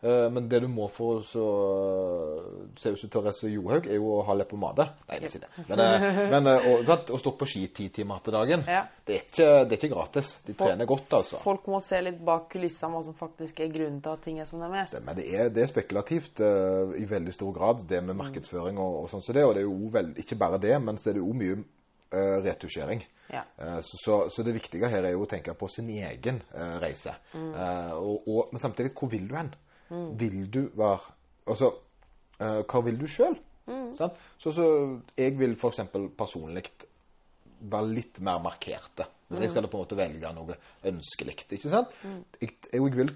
Eh, 0.00 0.30
Men 0.30 0.48
det 0.48 0.60
du 0.62 0.68
må 0.68 0.88
for 0.90 1.18
å 1.18 1.22
så- 1.24 2.78
se 2.78 2.90
ut 2.90 2.98
som 3.00 3.10
Therese 3.10 3.48
Johaug, 3.50 3.86
er 3.86 3.94
jo 3.96 4.04
å 4.18 4.24
ha 4.24 4.34
leppepomade. 4.34 4.88
Nei, 5.08 5.18
det 5.18 5.24
er 5.24 5.28
ikke 5.28 5.40
det. 5.40 5.66
Men, 5.68 5.80
eh, 5.80 6.30
men 6.34 6.46
eh, 6.46 6.68
og, 6.72 6.84
å 7.10 7.18
stå 7.18 7.32
på 7.38 7.48
ski 7.48 7.66
ti 7.74 7.88
timer 7.88 8.20
til 8.24 8.32
dagen, 8.32 8.64
Ja. 8.66 8.84
det, 9.06 9.14
er 9.16 9.24
ikke, 9.24 9.48
det 9.68 9.72
er 9.72 9.80
ikke 9.82 9.94
gratis. 9.94 10.30
De 10.46 10.54
trener 10.54 10.86
godt, 10.86 11.12
altså. 11.18 11.40
Folk 11.42 11.66
må 11.66 11.80
se 11.82 12.00
litt 12.02 12.20
bak 12.24 12.48
kulissene 12.52 12.92
hva 12.94 13.04
som 13.04 13.14
faktisk 13.18 13.60
er 13.60 13.72
grunnen 13.74 14.00
til 14.02 14.12
at 14.12 14.22
ting 14.22 14.38
er 14.40 14.44
som 14.46 14.60
de 14.60 14.70
er. 14.72 15.00
Men 15.04 15.16
det 15.16 15.26
er, 15.34 15.48
det 15.50 15.62
er 15.62 15.72
spekulativt 15.72 16.40
i 16.40 17.04
veldig 17.08 17.32
stor 17.34 17.52
grad, 17.52 17.86
det 17.88 18.02
med 18.04 18.16
markedsføring 18.16 18.78
og, 18.78 19.02
og 19.04 19.10
sånn 19.10 19.22
som 19.24 19.34
det. 19.34 19.44
Og 19.44 19.54
det 19.56 19.64
er 19.64 19.68
jo 19.68 19.90
vel, 19.92 20.14
ikke 20.16 20.38
bare 20.38 20.58
det, 20.62 20.76
men 20.82 20.96
så 20.96 21.10
er 21.10 21.18
det 21.18 21.24
jo 21.26 21.34
mye 21.34 21.58
retusjering. 22.44 23.02
Ja. 23.28 23.42
Så, 23.82 23.98
så, 24.04 24.14
så 24.30 24.42
det 24.42 24.54
viktige 24.56 24.88
her 24.88 25.04
er 25.04 25.12
jo 25.12 25.26
å 25.26 25.28
tenke 25.28 25.52
på 25.58 25.68
sin 25.68 25.88
egen 25.92 26.40
reise. 26.80 27.12
Eh, 27.34 27.92
og, 27.92 28.22
og, 28.28 28.52
men 28.54 28.62
samtidig, 28.62 28.94
hvor 28.96 29.10
vil 29.12 29.26
du 29.28 29.34
hen? 29.36 29.50
Vil 29.90 30.50
du 30.50 30.62
være 30.76 30.98
Altså, 31.48 31.70
uh, 32.40 32.60
hva 32.68 32.80
vil 32.84 32.98
du 33.00 33.06
sjøl? 33.08 33.38
Så, 33.96 34.50
så 34.52 34.64
jeg 35.16 35.34
vil 35.38 35.54
f.eks. 35.56 35.80
personlig 36.16 36.62
være 37.58 37.88
litt 37.90 38.20
mer 38.24 38.38
markerte. 38.40 39.06
Hvis 39.28 39.40
jeg 39.42 39.50
skal 39.50 39.64
da 39.66 39.68
på 39.68 39.76
en 39.76 39.82
måte 39.82 39.96
velge 39.98 40.30
noe 40.32 40.54
ønskelig. 40.88 41.34
Ikke 41.56 41.68
sant? 41.72 41.90
Jeg, 42.40 42.54
jeg, 42.72 42.80
vil, 42.94 43.10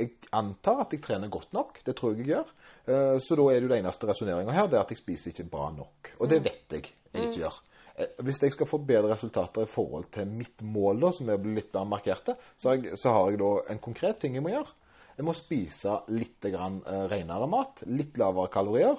jeg 0.00 0.10
antar 0.34 0.82
at 0.82 0.92
jeg 0.92 1.00
trener 1.04 1.30
godt 1.32 1.52
nok. 1.56 1.78
Det 1.86 1.94
tror 1.96 2.12
jeg 2.12 2.24
jeg 2.24 2.32
gjør. 2.34 2.50
Eh, 2.90 3.18
Så 3.22 3.36
da 3.38 3.46
er 3.52 3.60
det 3.60 3.68
jo 3.68 3.72
det 3.72 3.78
eneste 3.78 4.08
resonneringa 4.10 4.52
her, 4.56 4.66
det 4.68 4.76
er 4.80 4.82
at 4.84 4.90
jeg 4.92 5.00
spiser 5.00 5.30
ikke 5.32 5.46
bra 5.54 5.70
nok. 5.76 6.10
Og 6.18 6.28
det 6.32 6.42
vet 6.44 6.76
jeg 6.76 6.90
jeg 7.14 7.28
ikke 7.28 7.40
gjør. 7.44 7.60
Eh, 7.96 8.22
Hvis 8.26 8.42
jeg 8.42 8.52
skal 8.52 8.66
få 8.66 8.78
bedre 8.84 9.12
resultater 9.14 9.62
i 9.64 9.70
forhold 9.70 10.10
til 10.12 10.26
mitt 10.26 10.60
mål, 10.62 11.00
da, 11.06 11.12
som 11.14 11.30
er 11.30 11.46
litt 11.46 11.72
mer 11.76 11.86
markerte, 11.94 12.34
så 12.58 12.72
har, 12.74 12.80
jeg, 12.82 12.98
så 12.98 13.14
har 13.14 13.30
jeg 13.30 13.40
da 13.40 13.52
en 13.72 13.78
konkret 13.88 14.18
ting 14.20 14.34
jeg 14.36 14.44
må 14.44 14.52
gjøre. 14.52 14.74
Jeg 15.16 15.26
må 15.26 15.34
spise 15.36 16.00
litt 16.10 16.40
grann, 16.50 16.80
uh, 16.86 17.04
renere 17.10 17.46
mat, 17.48 17.82
litt 17.86 18.16
lavere 18.18 18.50
kalorier, 18.50 18.96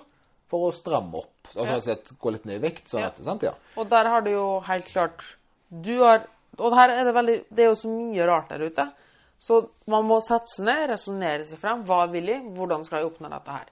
for 0.47 0.69
å 0.69 0.73
stramme 0.75 1.15
opp. 1.23 1.49
Altså, 1.55 1.65
Ja. 1.65 1.79
sett, 1.79 2.11
gå 2.19 2.31
litt 2.31 2.45
ned 2.45 2.63
i 2.63 2.67
vekt. 2.67 2.87
Sånn 2.87 3.01
Ja. 3.01 3.07
at, 3.07 3.17
sant? 3.23 3.43
Ja. 3.43 3.53
Og 3.77 3.89
der 3.89 4.05
har 4.07 4.21
du 4.21 4.31
jo 4.31 4.59
helt 4.61 4.85
klart 4.85 5.23
Du 5.71 6.03
har 6.03 6.25
Og 6.57 6.71
her 6.71 6.89
er 6.89 7.03
det 7.03 7.13
veldig 7.13 7.45
Det 7.53 7.59
er 7.65 7.69
jo 7.69 7.75
så 7.75 7.89
mye 7.89 8.25
rart 8.27 8.49
der 8.49 8.59
ute. 8.63 8.93
Så 9.41 9.69
man 9.87 10.05
må 10.05 10.21
sette 10.21 10.47
seg 10.47 10.65
ned, 10.65 10.89
resonnere 10.89 11.45
seg 11.45 11.59
frem. 11.59 11.83
Hva 11.83 12.09
vil 12.09 12.25
jeg? 12.25 12.43
Hvordan 12.55 12.85
skal 12.85 13.01
jeg 13.01 13.11
oppnå 13.11 13.29
dette 13.29 13.51
her? 13.51 13.65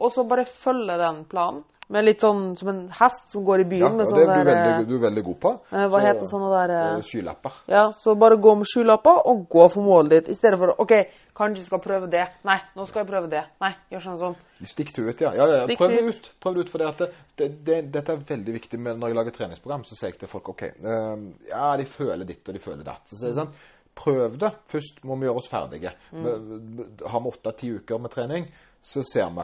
Og 0.00 0.10
så 0.12 0.24
bare 0.28 0.46
følge 0.48 0.96
den 0.98 1.24
planen. 1.30 1.62
Med 1.90 2.04
litt 2.06 2.20
sånn 2.22 2.52
som 2.54 2.68
en 2.70 2.84
hest 2.94 3.32
som 3.32 3.42
går 3.42 3.64
i 3.64 3.66
byen 3.66 3.80
Ja, 3.82 3.88
med 3.90 4.06
og 4.06 4.14
det 4.14 4.22
er 4.22 4.28
du 4.30 4.46
veldig, 4.46 4.84
du 4.86 4.92
er 4.94 5.00
veldig 5.10 5.22
god 5.26 5.38
på. 5.42 5.50
eh, 5.72 5.86
Hva 5.90 5.98
Så- 5.98 6.06
heter 6.06 6.26
sånne 6.30 6.50
der 6.52 6.70
eh, 6.74 6.94
eh, 6.94 7.00
Skylapper. 7.02 7.52
Ja, 7.66 7.90
så 7.90 8.14
bare 8.16 8.36
gå 8.36 8.54
med 8.56 8.66
skylapper 8.70 9.26
og 9.26 9.48
gå 9.48 9.64
for 9.72 9.82
målet 9.82 10.10
ditt. 10.10 10.28
I 10.28 10.34
stedet 10.34 10.56
for 10.60 10.70
OK, 10.78 10.92
kanskje 11.34 11.64
skal 11.64 11.80
prøve 11.80 12.08
det. 12.08 12.28
Nei, 12.44 12.60
nå 12.76 12.86
skal 12.86 13.02
jeg 13.02 13.08
prøve 13.10 13.28
det. 13.28 13.42
Nei, 13.60 13.72
gjør 13.90 14.04
sånn 14.04 14.18
sånn. 14.20 14.36
Stikk 14.62 14.94
til 14.94 15.08
ut, 15.08 15.20
ja. 15.20 15.32
ja, 15.34 15.48
ja 15.50 15.66
prøv 15.66 15.88
det 15.88 16.04
ut. 16.06 16.30
Prøv 16.40 16.54
det 16.54 16.60
ut, 16.60 16.70
for 16.70 16.78
det 16.78 16.86
at 16.86 16.98
det, 16.98 17.10
det, 17.36 17.64
det, 17.64 17.78
dette 17.90 18.12
er 18.12 18.16
veldig 18.16 18.54
viktig. 18.54 18.78
Med, 18.78 18.96
når 18.96 19.08
jeg 19.08 19.16
lager 19.16 19.30
treningsprogram, 19.32 19.82
så 19.82 19.98
sier 19.98 20.12
jeg 20.12 20.20
til 20.20 20.28
folk 20.28 20.48
OK, 20.48 20.62
uh, 20.86 21.18
ja, 21.50 21.76
de 21.76 21.84
føler 21.90 22.24
ditt 22.24 22.46
og 22.46 22.54
de 22.54 22.60
føler 22.60 22.84
datt. 22.86 23.02
Så 23.10 23.18
sier 23.18 23.32
jeg 23.32 23.40
sånn, 23.40 23.50
prøv 23.98 24.38
det. 24.38 24.52
Først 24.70 25.02
må 25.02 25.18
vi 25.18 25.26
gjøre 25.26 25.42
oss 25.42 25.50
ferdige. 25.50 25.90
Mm. 26.14 26.86
Har 27.02 27.20
vi 27.20 27.34
åtte-ti 27.34 27.74
uker 27.80 27.98
med 27.98 28.14
trening, 28.14 28.46
så 28.80 29.02
ser 29.02 29.26
vi 29.34 29.42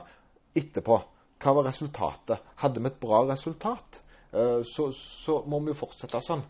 etterpå 0.57 0.99
hva 1.43 1.53
var 1.59 1.67
resultatet. 1.69 2.41
Hadde 2.63 2.81
vi 2.81 2.89
et 2.91 3.01
bra 3.01 3.23
resultat, 3.29 4.01
eh, 4.33 4.63
så, 4.65 4.91
så 4.97 5.43
må 5.47 5.61
vi 5.65 5.73
jo 5.75 5.81
fortsette 5.83 6.21
sånn. 6.25 6.45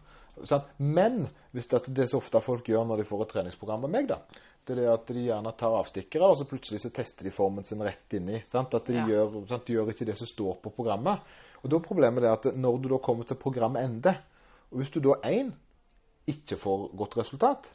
Men 0.78 1.22
hvis 1.56 1.66
det, 1.72 1.80
det 1.96 2.04
er 2.04 2.10
så 2.10 2.18
ofte 2.20 2.42
folk 2.44 2.66
gjør 2.68 2.84
når 2.86 3.00
de 3.00 3.06
får 3.08 3.22
et 3.24 3.30
treningsprogram 3.38 3.86
med 3.86 3.94
meg, 3.94 4.10
da, 4.10 4.18
Det 4.66 4.74
er 4.74 4.80
det 4.82 4.86
at 4.90 5.10
de 5.14 5.22
gjerne 5.28 5.52
tar 5.56 5.74
avstikkere, 5.78 6.26
og 6.26 6.36
så 6.40 6.44
plutselig 6.50 6.80
så 6.82 6.90
tester 6.90 7.24
de 7.24 7.30
formen 7.30 7.64
sin 7.64 7.82
rett 7.86 8.16
inni. 8.18 8.40
Sant? 8.50 8.74
At 8.74 8.88
de, 8.90 8.96
Ja. 8.98 9.06
gjør, 9.06 9.36
sant? 9.46 9.64
de 9.66 9.72
gjør 9.76 9.92
ikke 9.92 10.04
det 10.08 10.16
som 10.18 10.26
står 10.26 10.56
på 10.60 10.72
programmet. 10.74 11.20
Og 11.62 11.70
da 11.70 11.76
er 11.76 11.84
problemet 11.86 12.22
det 12.22 12.32
at 12.32 12.48
når 12.56 12.80
du 12.82 12.88
da 12.88 12.98
kommer 12.98 13.24
til 13.24 13.36
programende, 13.36 14.16
og 14.72 14.78
hvis 14.80 14.90
du 14.90 14.98
da 15.00 15.14
én 15.22 15.52
ikke 16.26 16.58
får 16.58 16.90
godt 16.98 17.16
resultat, 17.16 17.70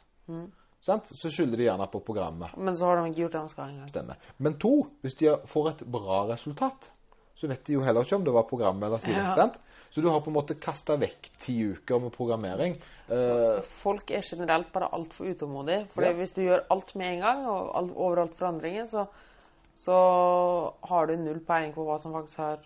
sant? 0.82 1.10
så 1.14 1.30
skylder 1.30 1.60
de 1.60 1.68
gjerne 1.68 1.86
på 1.92 2.00
programmet. 2.04 2.56
Men 2.58 2.76
så 2.76 2.88
har 2.90 2.98
de 3.00 3.10
ikke 3.10 3.22
gjort 3.24 3.36
det 3.36 3.42
de 3.44 3.52
skal 3.54 3.70
engang. 3.72 3.90
Stemmer. 3.92 4.16
Men 4.38 4.58
to, 4.62 4.72
hvis 5.02 5.14
de 5.20 5.36
får 5.46 5.68
et 5.72 5.84
bra 5.94 6.24
resultat, 6.32 6.90
så 7.38 7.48
vet 7.48 7.62
de 7.66 7.76
jo 7.78 7.84
heller 7.86 8.04
ikke 8.04 8.18
om 8.18 8.24
det 8.26 8.34
var 8.34 8.48
programmet 8.50 8.86
eller 8.86 9.00
siden. 9.02 9.24
Ja. 9.24 9.34
Sant? 9.36 9.58
Så 9.92 10.00
du 10.00 10.08
har 10.08 10.22
på 10.24 10.30
en 10.30 10.36
måte 10.38 10.54
kasta 10.56 10.94
vekk 10.96 11.26
ti 11.42 11.54
uker 11.74 12.00
med 12.00 12.14
programmering. 12.14 12.78
Eh, 13.12 13.58
Folk 13.82 14.10
er 14.10 14.22
generelt 14.24 14.70
bare 14.72 14.88
altfor 14.96 15.28
utålmodige. 15.28 15.86
For 15.92 16.02
Ja. 16.06 16.12
hvis 16.16 16.32
du 16.32 16.42
gjør 16.42 16.64
alt 16.70 16.94
med 16.96 17.12
en 17.12 17.20
gang, 17.20 17.46
og 17.46 17.76
alt, 17.76 17.92
overalt 17.92 18.34
forandringer, 18.38 18.86
så, 18.88 19.06
så 19.76 19.96
har 20.88 21.06
du 21.06 21.16
null 21.16 21.40
peiling 21.44 21.74
på 21.74 21.84
hva 21.84 21.98
som 22.00 22.14
faktisk 22.16 22.38
har, 22.38 22.58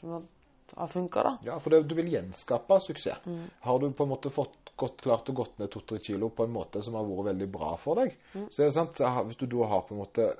har 0.76 0.86
funka, 0.86 1.38
ja, 1.46 1.58
for 1.58 1.70
det, 1.70 1.82
du 1.88 1.94
vil 1.98 2.10
gjenskape 2.12 2.78
suksess. 2.82 3.26
Mm. 3.26 3.50
Har 3.60 3.78
du 3.82 3.90
på 3.90 4.06
en 4.06 4.12
måte 4.14 4.30
fått 4.30 4.65
godt 4.76 5.00
klart 5.02 5.28
å 5.30 5.34
gått 5.34 5.58
ned 5.58 5.70
to-tre 5.70 5.98
kilo 5.98 6.28
på 6.30 6.44
en 6.44 6.52
måte 6.52 6.82
som 6.84 6.94
har 6.94 7.04
vært 7.08 7.30
veldig 7.32 7.50
bra 7.52 7.76
for 7.76 7.94
deg, 7.96 8.16
Mm. 8.34 8.48
så 8.50 8.56
det 8.64 8.72
sant, 8.74 8.94
så 8.96 9.04
hvis 9.26 9.36
du 9.38 9.46
da 9.46 9.66
har 9.66 9.82
på 9.82 9.94
en 9.94 10.02
måte 10.04 10.36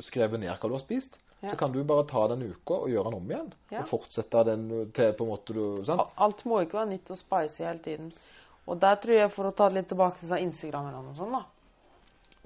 skrevet 0.00 0.40
ned 0.40 0.50
hva 0.58 0.68
du 0.68 0.74
har 0.74 0.80
spist, 0.80 1.18
Ja. 1.40 1.50
så 1.52 1.56
kan 1.58 1.70
du 1.72 1.84
bare 1.84 2.04
ta 2.06 2.26
den 2.28 2.42
uka 2.50 2.74
og 2.74 2.88
gjøre 2.88 3.04
den 3.04 3.14
om 3.14 3.28
igjen. 3.30 3.52
Ja. 3.70 3.80
Og 3.80 3.86
fortsette 3.86 4.44
den 4.44 4.90
til 4.92 5.12
på 5.12 5.22
en 5.24 5.30
måte 5.30 5.54
du 5.54 5.84
sant? 5.84 6.10
Alt 6.18 6.44
må 6.44 6.60
ikke 6.64 6.72
være 6.80 6.88
nytt 6.96 7.10
og 7.10 7.18
spicy 7.18 7.62
hele 7.62 7.78
tiden. 7.78 8.12
Og 8.66 8.80
der 8.80 8.96
tror 8.96 9.14
jeg, 9.14 9.30
for 9.30 9.44
å 9.44 9.54
ta 9.54 9.68
det 9.68 9.74
litt 9.76 9.88
tilbake 9.88 10.18
til 10.18 10.28
Instagrammerne 10.36 11.08
og 11.10 11.16
sånn, 11.16 11.32
da 11.32 11.44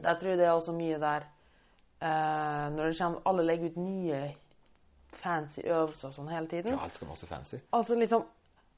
Der 0.03 0.15
tror 0.17 0.29
jeg 0.31 0.39
det 0.39 0.47
er 0.47 0.57
også 0.59 0.73
mye 0.75 0.99
der 0.99 1.25
eh, 2.03 2.71
Når 2.71 2.89
det 2.91 2.99
kommer 2.99 3.21
Alle 3.27 3.43
legger 3.47 3.67
ut 3.67 3.77
nye 3.77 4.35
fancy 5.13 5.61
øvelser 5.63 6.09
og 6.09 6.15
sånn 6.15 6.29
hele 6.33 6.47
tiden. 6.49 6.73
Ja, 6.73 6.79
alt 6.83 6.95
skal 6.95 7.09
være 7.09 7.17
så 7.17 7.27
fancy. 7.29 7.57
Altså 7.73 7.95
liksom 7.99 8.25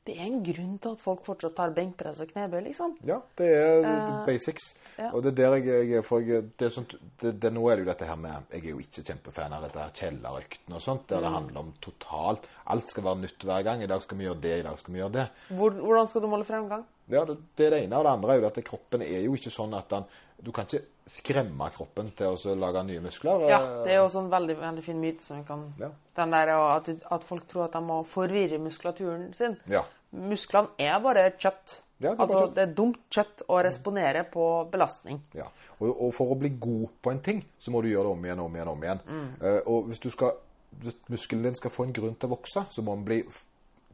Det 0.04 0.18
er 0.20 0.26
en 0.26 0.42
grunn 0.44 0.75
til 0.84 0.92
at 0.92 1.00
folk 1.00 1.23
fortsatt 1.25 1.54
tar 1.56 1.70
benkpress 1.73 2.18
og 2.20 2.28
knebøy, 2.28 2.58
liksom. 2.66 2.90
Ja, 3.08 3.16
det 3.40 3.46
er 3.56 3.87
uh, 3.87 4.26
basics. 4.26 4.75
ja. 4.99 5.08
Og 5.16 5.23
det 5.25 5.30
er 5.32 5.38
der 5.38 5.54
jeg, 5.64 5.88
jeg 5.94 6.04
for 6.04 6.20
jeg, 6.20 6.42
det 6.61 6.66
er 6.68 6.75
sånt, 6.75 6.92
det, 7.23 7.32
det, 7.40 7.52
Nå 7.56 7.62
er 7.70 7.76
det 7.80 7.87
jo 7.87 7.88
dette 7.88 8.04
her 8.11 8.16
med 8.20 8.52
Jeg 8.52 8.66
er 8.66 8.75
jo 8.75 8.82
ikke 8.84 9.02
kjempefan 9.08 9.54
av 9.56 9.64
dette 9.64 9.80
her 9.80 9.94
kjellerøkten 9.96 10.76
og 10.76 10.82
sånt, 10.84 11.06
der 11.08 11.25
det 11.25 11.30
Mm. 11.32 11.38
handler 11.38 11.61
om 11.64 11.73
totalt 11.80 12.50
Alt 12.66 12.88
skal 12.92 13.04
være 13.04 13.23
nytt 13.25 13.44
hver 13.49 13.62
gang. 13.64 13.82
I 13.82 13.87
dag 13.87 14.02
skal 14.04 14.18
vi 14.18 14.25
gjøre 14.28 14.40
det, 14.44 14.58
i 14.61 14.62
dag 14.68 14.78
skal 14.78 14.94
vi 14.94 15.00
gjøre 15.00 15.12
det. 15.16 15.26
Hvor, 15.49 15.70
hvordan 15.70 16.06
skal 16.12 16.23
du 16.23 16.26
måle 16.28 16.44
fremgang? 16.44 16.84
Ja, 17.12 17.25
det, 17.28 17.37
det 17.56 17.66
er 17.66 17.75
det 17.75 17.80
ene. 17.84 17.99
Og 17.99 18.06
det 18.06 18.12
andre 18.16 18.34
er 18.34 18.40
jo 18.40 18.49
at 18.49 18.61
kroppen 18.64 19.04
er 19.04 19.25
jo 19.26 19.34
ikke 19.37 19.52
sånn 19.52 19.75
at 19.76 19.90
den 19.92 20.06
Du 20.44 20.50
kan 20.52 20.66
ikke 20.66 20.82
skremme 21.08 21.68
kroppen 21.73 22.11
til 22.16 22.34
å 22.34 22.54
lage 22.58 22.82
nye 22.84 23.00
muskler. 23.04 23.46
Ja, 23.49 23.61
det 23.84 23.92
er 23.92 24.00
jo 24.00 24.08
også 24.08 24.25
en 24.25 24.32
veldig, 24.32 24.56
veldig 24.61 24.82
fin 24.84 25.00
myte 25.00 25.25
som 25.25 25.44
kan 25.46 25.66
Ja. 25.80 25.90
Den 26.16 26.34
der 26.34 26.52
at, 26.56 26.88
at 26.88 27.25
folk 27.25 27.46
tror 27.49 27.66
at 27.68 27.76
de 27.76 27.80
må 27.84 28.02
forvirre 28.08 28.58
muskulaturen 28.58 29.32
sin. 29.37 29.56
Ja. 29.70 29.84
Musklene 30.14 30.75
er 30.78 31.00
bare 31.02 31.30
kjøtt. 31.38 31.80
Ja, 32.02 32.11
det 32.11 32.18
er 32.18 32.23
altså, 32.25 32.46
det 32.54 32.62
er 32.62 32.73
dumt 32.75 33.00
kjøtt 33.14 33.44
å 33.49 33.61
respondere 33.62 34.25
på 34.28 34.44
belastning. 34.73 35.20
Ja, 35.37 35.46
og, 35.78 35.88
og 35.92 36.11
for 36.16 36.34
å 36.34 36.38
bli 36.38 36.50
god 36.61 36.88
på 37.00 37.12
en 37.14 37.23
ting, 37.25 37.44
så 37.58 37.73
må 37.73 37.80
du 37.84 37.88
gjøre 37.88 38.11
det 38.11 38.16
om 38.16 38.26
igjen, 38.26 38.42
om 38.44 38.58
igjen, 38.58 38.70
om 38.73 38.84
igjen. 38.84 39.02
Mm. 39.06 39.28
Uh, 39.40 39.61
og 39.70 39.90
hvis 39.90 40.02
du 40.02 40.11
skal, 40.12 40.34
hvis 40.82 40.99
muskelen 41.14 41.46
din 41.46 41.58
skal 41.58 41.73
få 41.73 41.87
en 41.87 41.94
grunn 41.96 42.16
til 42.18 42.28
å 42.28 42.34
vokse, 42.34 42.64
så 42.75 42.84
må 42.84 42.96
den 42.99 43.06
bli, 43.06 43.20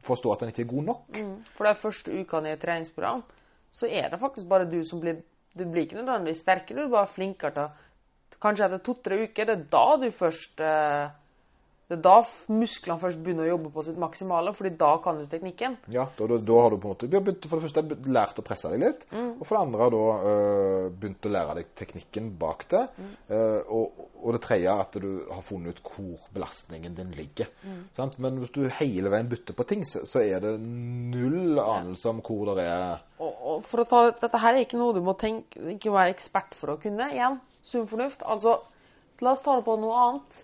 f- 0.01 0.07
forstå 0.07 0.31
at 0.33 0.39
han 0.45 0.49
ikke 0.49 0.61
er 0.65 0.71
god 0.73 0.83
nok. 0.83 1.19
For 1.55 1.65
de 1.69 1.75
første 1.75 2.11
ukene 2.21 2.49
i 2.49 2.55
et 2.57 2.61
treningsprogram, 2.61 3.23
så 3.71 3.87
er 3.87 4.09
det 4.09 4.19
faktisk 4.19 4.47
bare 4.49 4.65
du 4.69 4.81
som 4.83 4.99
blir 4.99 5.21
Du 5.57 5.65
blir 5.67 5.83
ikke 5.83 5.97
nødvendigvis 5.99 6.39
sterkere, 6.45 6.77
du 6.77 6.85
er 6.85 6.93
bare 6.93 7.07
flinkere 7.11 7.51
til 8.31 8.39
Kanskje 8.41 8.65
etter 8.69 8.79
to-tre 8.79 9.17
uker, 9.25 9.45
det 9.45 9.55
er 9.57 9.65
da 9.69 9.81
du 9.99 10.05
først 10.15 10.61
eh, 10.63 11.09
Det 11.91 11.97
er 11.97 12.03
da 12.05 12.21
musklene 12.55 13.01
først 13.01 13.19
begynner 13.19 13.43
å 13.43 13.49
jobbe 13.49 13.69
på 13.73 13.83
sitt 13.83 13.97
maksimale, 13.99 14.53
fordi 14.55 14.69
da 14.79 14.93
kan 15.03 15.17
du 15.19 15.25
teknikken. 15.27 15.73
Ja, 15.91 16.05
da, 16.15 16.27
da, 16.31 16.37
da 16.39 16.59
har 16.63 16.71
du 16.71 16.77
på 16.79 16.87
en 16.87 16.93
måte 16.93 17.09
begynt, 17.11 17.47
for 17.51 17.59
det 17.59 17.65
første 17.67 18.11
lært 18.15 18.39
å 18.39 18.45
presse 18.47 18.69
deg 18.71 18.79
litt, 18.79 19.01
og 19.11 19.41
for 19.43 19.57
det 19.57 19.63
andre 19.65 19.89
da 19.91 20.05
øh, 20.31 20.85
begynt 21.01 21.27
å 21.27 21.31
lære 21.35 21.55
deg 21.57 21.73
teknikken 21.81 22.29
bak 22.39 22.63
det. 22.71 22.85
Eh, 23.27 23.57
og, 23.67 24.05
og 24.21 24.37
det 24.37 24.41
tredje 24.45 24.75
at 24.85 24.95
du 25.03 25.09
har 25.27 25.43
funnet 25.43 25.81
ut 25.81 25.91
hvor 25.91 26.29
belastningen 26.31 26.95
din 26.95 27.11
ligger. 27.17 27.49
Sant? 27.97 28.15
Men 28.23 28.39
hvis 28.39 28.53
du 28.55 28.63
hele 28.79 29.11
veien 29.11 29.27
bytter 29.31 29.57
på 29.57 29.67
ting, 29.67 29.83
så, 29.87 30.05
så 30.07 30.23
er 30.23 30.39
det 30.45 30.53
null 30.61 31.59
anelse 31.59 32.07
om 32.13 32.21
hvor 32.23 32.53
det 32.55 32.69
er 32.71 33.01
Og, 33.19 33.33
og 33.33 33.65
for 33.67 33.83
å 33.83 33.87
ta 33.89 34.01
Dette 34.15 34.39
her 34.41 34.55
er 34.55 34.63
ikke 34.63 34.79
noe 34.79 34.95
du 34.95 35.01
må 35.03 35.13
tenke 35.19 35.59
Ikke 35.75 35.91
være 35.93 36.13
ekspert 36.15 36.55
for 36.57 36.73
å 36.73 36.79
kunne. 36.81 37.11
Igjen, 37.11 37.41
sunn 37.65 37.89
fornuft. 37.89 38.23
Altså, 38.23 38.61
la 39.21 39.35
oss 39.35 39.43
ta 39.43 39.57
det 39.59 39.67
på 39.67 39.75
noe 39.81 39.99
annet. 40.05 40.41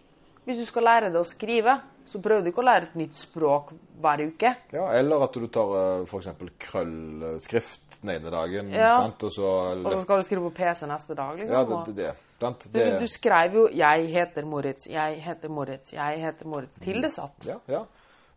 Hvis 0.48 0.62
du 0.64 0.66
skal 0.70 0.86
lære 0.88 1.10
deg 1.12 1.20
å 1.20 1.28
skrive, 1.28 1.74
så 2.08 2.22
prøver 2.24 2.46
du 2.46 2.54
ikke 2.54 2.62
å 2.64 2.68
lære 2.70 2.88
et 2.88 2.94
nytt 2.96 3.18
språk 3.20 3.74
hver 4.00 4.22
uke. 4.30 4.54
Ja, 4.72 4.86
eller 4.96 5.26
at 5.26 5.36
du 5.36 5.48
tar 5.52 5.74
uh, 5.76 6.06
f.eks. 6.08 6.30
krøllskrift 6.64 7.98
den 8.02 8.14
ene 8.16 8.32
dagen, 8.32 8.72
Ja. 8.72 8.94
sant? 9.02 9.24
og 9.28 9.34
så 9.36 9.50
Og 9.76 9.92
så 9.92 10.02
skal 10.06 10.22
du 10.22 10.28
skrive 10.30 10.50
på 10.50 10.56
PC 10.56 10.88
neste 10.88 11.16
dag, 11.20 11.36
liksom. 11.38 11.56
Ja, 11.58 11.64
det, 11.66 11.96
det, 11.96 11.96
det, 12.06 12.16
det? 12.40 12.72
Du, 12.72 12.80
det 12.80 13.00
du 13.02 13.08
skrev 13.08 13.54
jo 13.60 13.68
'Jeg 13.68 14.08
heter 14.14 14.44
Moritz', 14.44 14.88
'Jeg 14.88 15.22
heter 15.22 15.50
Moritz', 15.50 15.92
'Jeg 15.94 16.22
heter 16.24 16.46
Moritz' 16.46 16.80
til 16.82 17.02
det 17.02 17.12
satt. 17.12 17.46
Ja, 17.46 17.58
ja. 17.68 17.84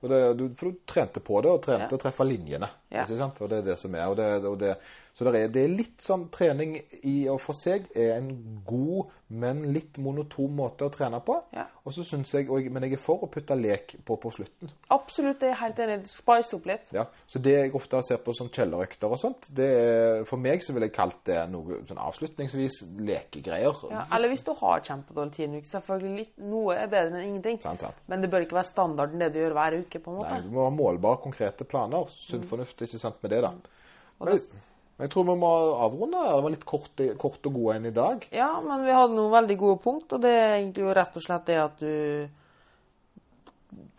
Og 0.02 0.08
det, 0.08 0.38
du, 0.38 0.48
for 0.56 0.70
du 0.70 0.76
trente 0.86 1.20
på 1.20 1.42
det, 1.42 1.50
og 1.50 1.62
trente 1.62 1.92
Ja. 1.92 1.96
å 1.96 2.00
treffe 2.00 2.24
linjene. 2.24 2.68
Ja. 2.90 3.04
Og 3.04 3.48
det 3.48 3.58
er 3.58 3.62
det 3.62 3.78
som 3.78 3.94
er. 3.94 4.06
Og 4.08 4.16
det, 4.16 4.44
og 4.44 4.58
det, 4.58 4.76
så 5.14 5.26
det 5.26 5.40
er, 5.40 5.48
det 5.52 5.62
er 5.64 5.72
litt 5.74 6.04
sånn 6.04 6.28
trening 6.32 6.76
i 7.06 7.14
og 7.28 7.40
for 7.42 7.56
seg 7.56 7.88
er 7.98 8.14
en 8.16 8.30
god, 8.66 9.10
men 9.30 9.62
litt 9.74 9.98
monoton 10.02 10.52
måte 10.56 10.86
å 10.86 10.92
trene 10.92 11.20
på. 11.22 11.36
Ja. 11.54 11.66
Og 11.84 11.94
så 11.94 12.04
synes 12.06 12.32
jeg, 12.34 12.46
jeg, 12.48 12.70
Men 12.72 12.86
jeg 12.86 12.96
er 12.96 13.02
for 13.02 13.22
å 13.26 13.28
putte 13.30 13.54
lek 13.58 13.96
på 14.06 14.16
på 14.20 14.32
slutten. 14.34 14.70
Absolutt, 14.90 15.40
det 15.42 15.50
er 15.50 15.58
helt 15.60 15.82
enig. 15.82 15.98
Spice 16.10 16.56
opp 16.56 16.66
litt. 16.70 16.92
Ja. 16.94 17.04
Så 17.30 17.42
det 17.42 17.54
jeg 17.56 17.74
ofte 17.78 18.00
ser 18.06 18.22
på 18.24 18.34
sånn 18.36 18.50
kjellerøkter 18.54 19.10
og 19.12 19.20
sånt, 19.20 19.50
det 19.54 19.68
er, 19.80 20.24
for 20.28 20.40
meg 20.40 20.64
så 20.64 20.74
ville 20.74 20.88
jeg 20.88 20.96
kalt 20.96 21.20
det 21.28 21.38
noe 21.52 21.82
sånn 21.88 22.00
avslutningsvis 22.00 22.80
lekegreier. 23.10 23.84
Ja, 23.90 24.06
eller 24.16 24.32
hvis 24.32 24.46
du 24.46 24.54
har 24.58 24.82
kjempedårlig 24.86 25.36
tid 25.36 25.48
en 25.48 25.58
uke, 25.60 25.70
selvfølgelig 25.70 26.16
litt, 26.22 26.32
noe 26.50 26.78
er 26.78 26.90
bedre 26.90 27.20
enn 27.20 27.28
ingenting. 27.34 27.60
Sant, 27.62 27.84
sant. 27.84 28.00
Men 28.10 28.24
det 28.24 28.30
bør 28.32 28.46
ikke 28.46 28.58
være 28.60 28.70
standarden 28.72 29.22
det 29.22 29.32
du 29.34 29.40
gjør 29.42 29.58
hver 29.58 29.78
uke, 29.82 30.00
på 30.00 30.14
en 30.14 30.20
måte. 30.22 30.32
Nei, 30.38 30.48
du 30.48 30.56
må 30.56 30.66
ha 30.66 30.72
målbare, 30.74 31.22
konkrete 31.22 31.68
planer. 31.68 32.08
Sunn 32.16 32.46
fornuft, 32.46 32.82
ikke 32.86 33.00
sant 33.02 33.20
med 33.22 33.34
det, 33.34 33.44
da. 33.46 33.52
Mm. 33.54 33.78
Og 34.20 34.28
det- 34.32 34.66
jeg, 35.00 35.10
tror 35.12 35.26
vi 35.30 35.36
må 35.40 35.50
avrunde. 35.86 36.20
Det 36.26 36.42
var 36.44 36.54
litt 36.54 36.66
kort, 36.68 37.02
kort 37.20 37.48
og 37.48 37.56
god 37.56 37.74
en 37.76 37.88
i 37.90 37.94
dag. 37.96 38.26
Ja, 38.34 38.50
men 38.64 38.84
vi 38.86 38.94
hadde 38.96 39.16
noen 39.16 39.32
veldig 39.32 39.56
gode 39.60 39.80
punkt, 39.84 40.12
og 40.16 40.22
det 40.24 40.32
er 40.36 40.54
egentlig 40.58 40.86
jo 40.86 40.94
rett 40.96 41.18
og 41.18 41.24
slett 41.24 41.48
det 41.50 41.58
at 41.62 41.82
du 41.82 42.36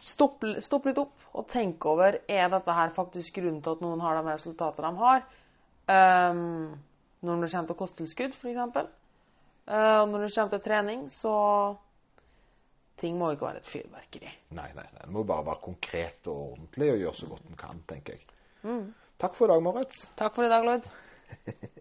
Stopp, 0.02 0.42
stopp 0.66 0.88
litt 0.90 0.98
opp 0.98 1.36
og 1.38 1.46
tenk 1.48 1.86
over 1.88 2.16
er 2.26 2.48
dette 2.52 2.74
her 2.74 2.90
faktisk 2.92 3.36
grunnen 3.38 3.60
til 3.64 3.78
at 3.78 3.84
noen 3.86 4.02
har 4.04 4.18
de 4.18 4.24
resultatene 4.26 4.90
de 4.90 5.00
har. 5.00 5.22
Um, 5.86 6.42
når 7.22 7.46
det 7.46 7.52
kommer 7.54 7.70
til 7.70 7.78
kosttilskudd, 7.80 8.34
f.eks. 8.34 8.82
Uh, 9.70 10.02
og 10.02 10.10
når 10.10 10.26
det 10.26 10.32
kommer 10.34 10.56
til 10.56 10.64
trening, 10.66 11.06
så 11.14 11.36
Ting 13.02 13.18
må 13.18 13.32
ikke 13.34 13.48
være 13.48 13.62
et 13.64 13.70
fyrverkeri. 13.70 14.32
Nei, 14.58 14.68
nei, 14.78 14.84
nei. 14.94 15.06
Det 15.06 15.14
må 15.16 15.24
bare 15.26 15.48
være 15.48 15.64
konkret 15.64 16.28
og 16.30 16.42
ordentlig 16.52 16.92
og 16.92 17.00
gjøre 17.02 17.18
så 17.18 17.30
godt 17.32 17.48
en 17.50 17.58
kan, 17.58 17.80
tenker 17.90 18.14
jeg. 18.18 18.28
Mm. 18.62 18.84
Takk 19.22 19.36
for 19.38 19.46
i 19.46 19.52
dag, 19.54 19.62
Moritz. 19.62 20.08
Takk 20.18 20.34
for 20.34 20.48
i 20.48 20.50
dag, 20.50 20.64
Lloyd. 20.66 20.88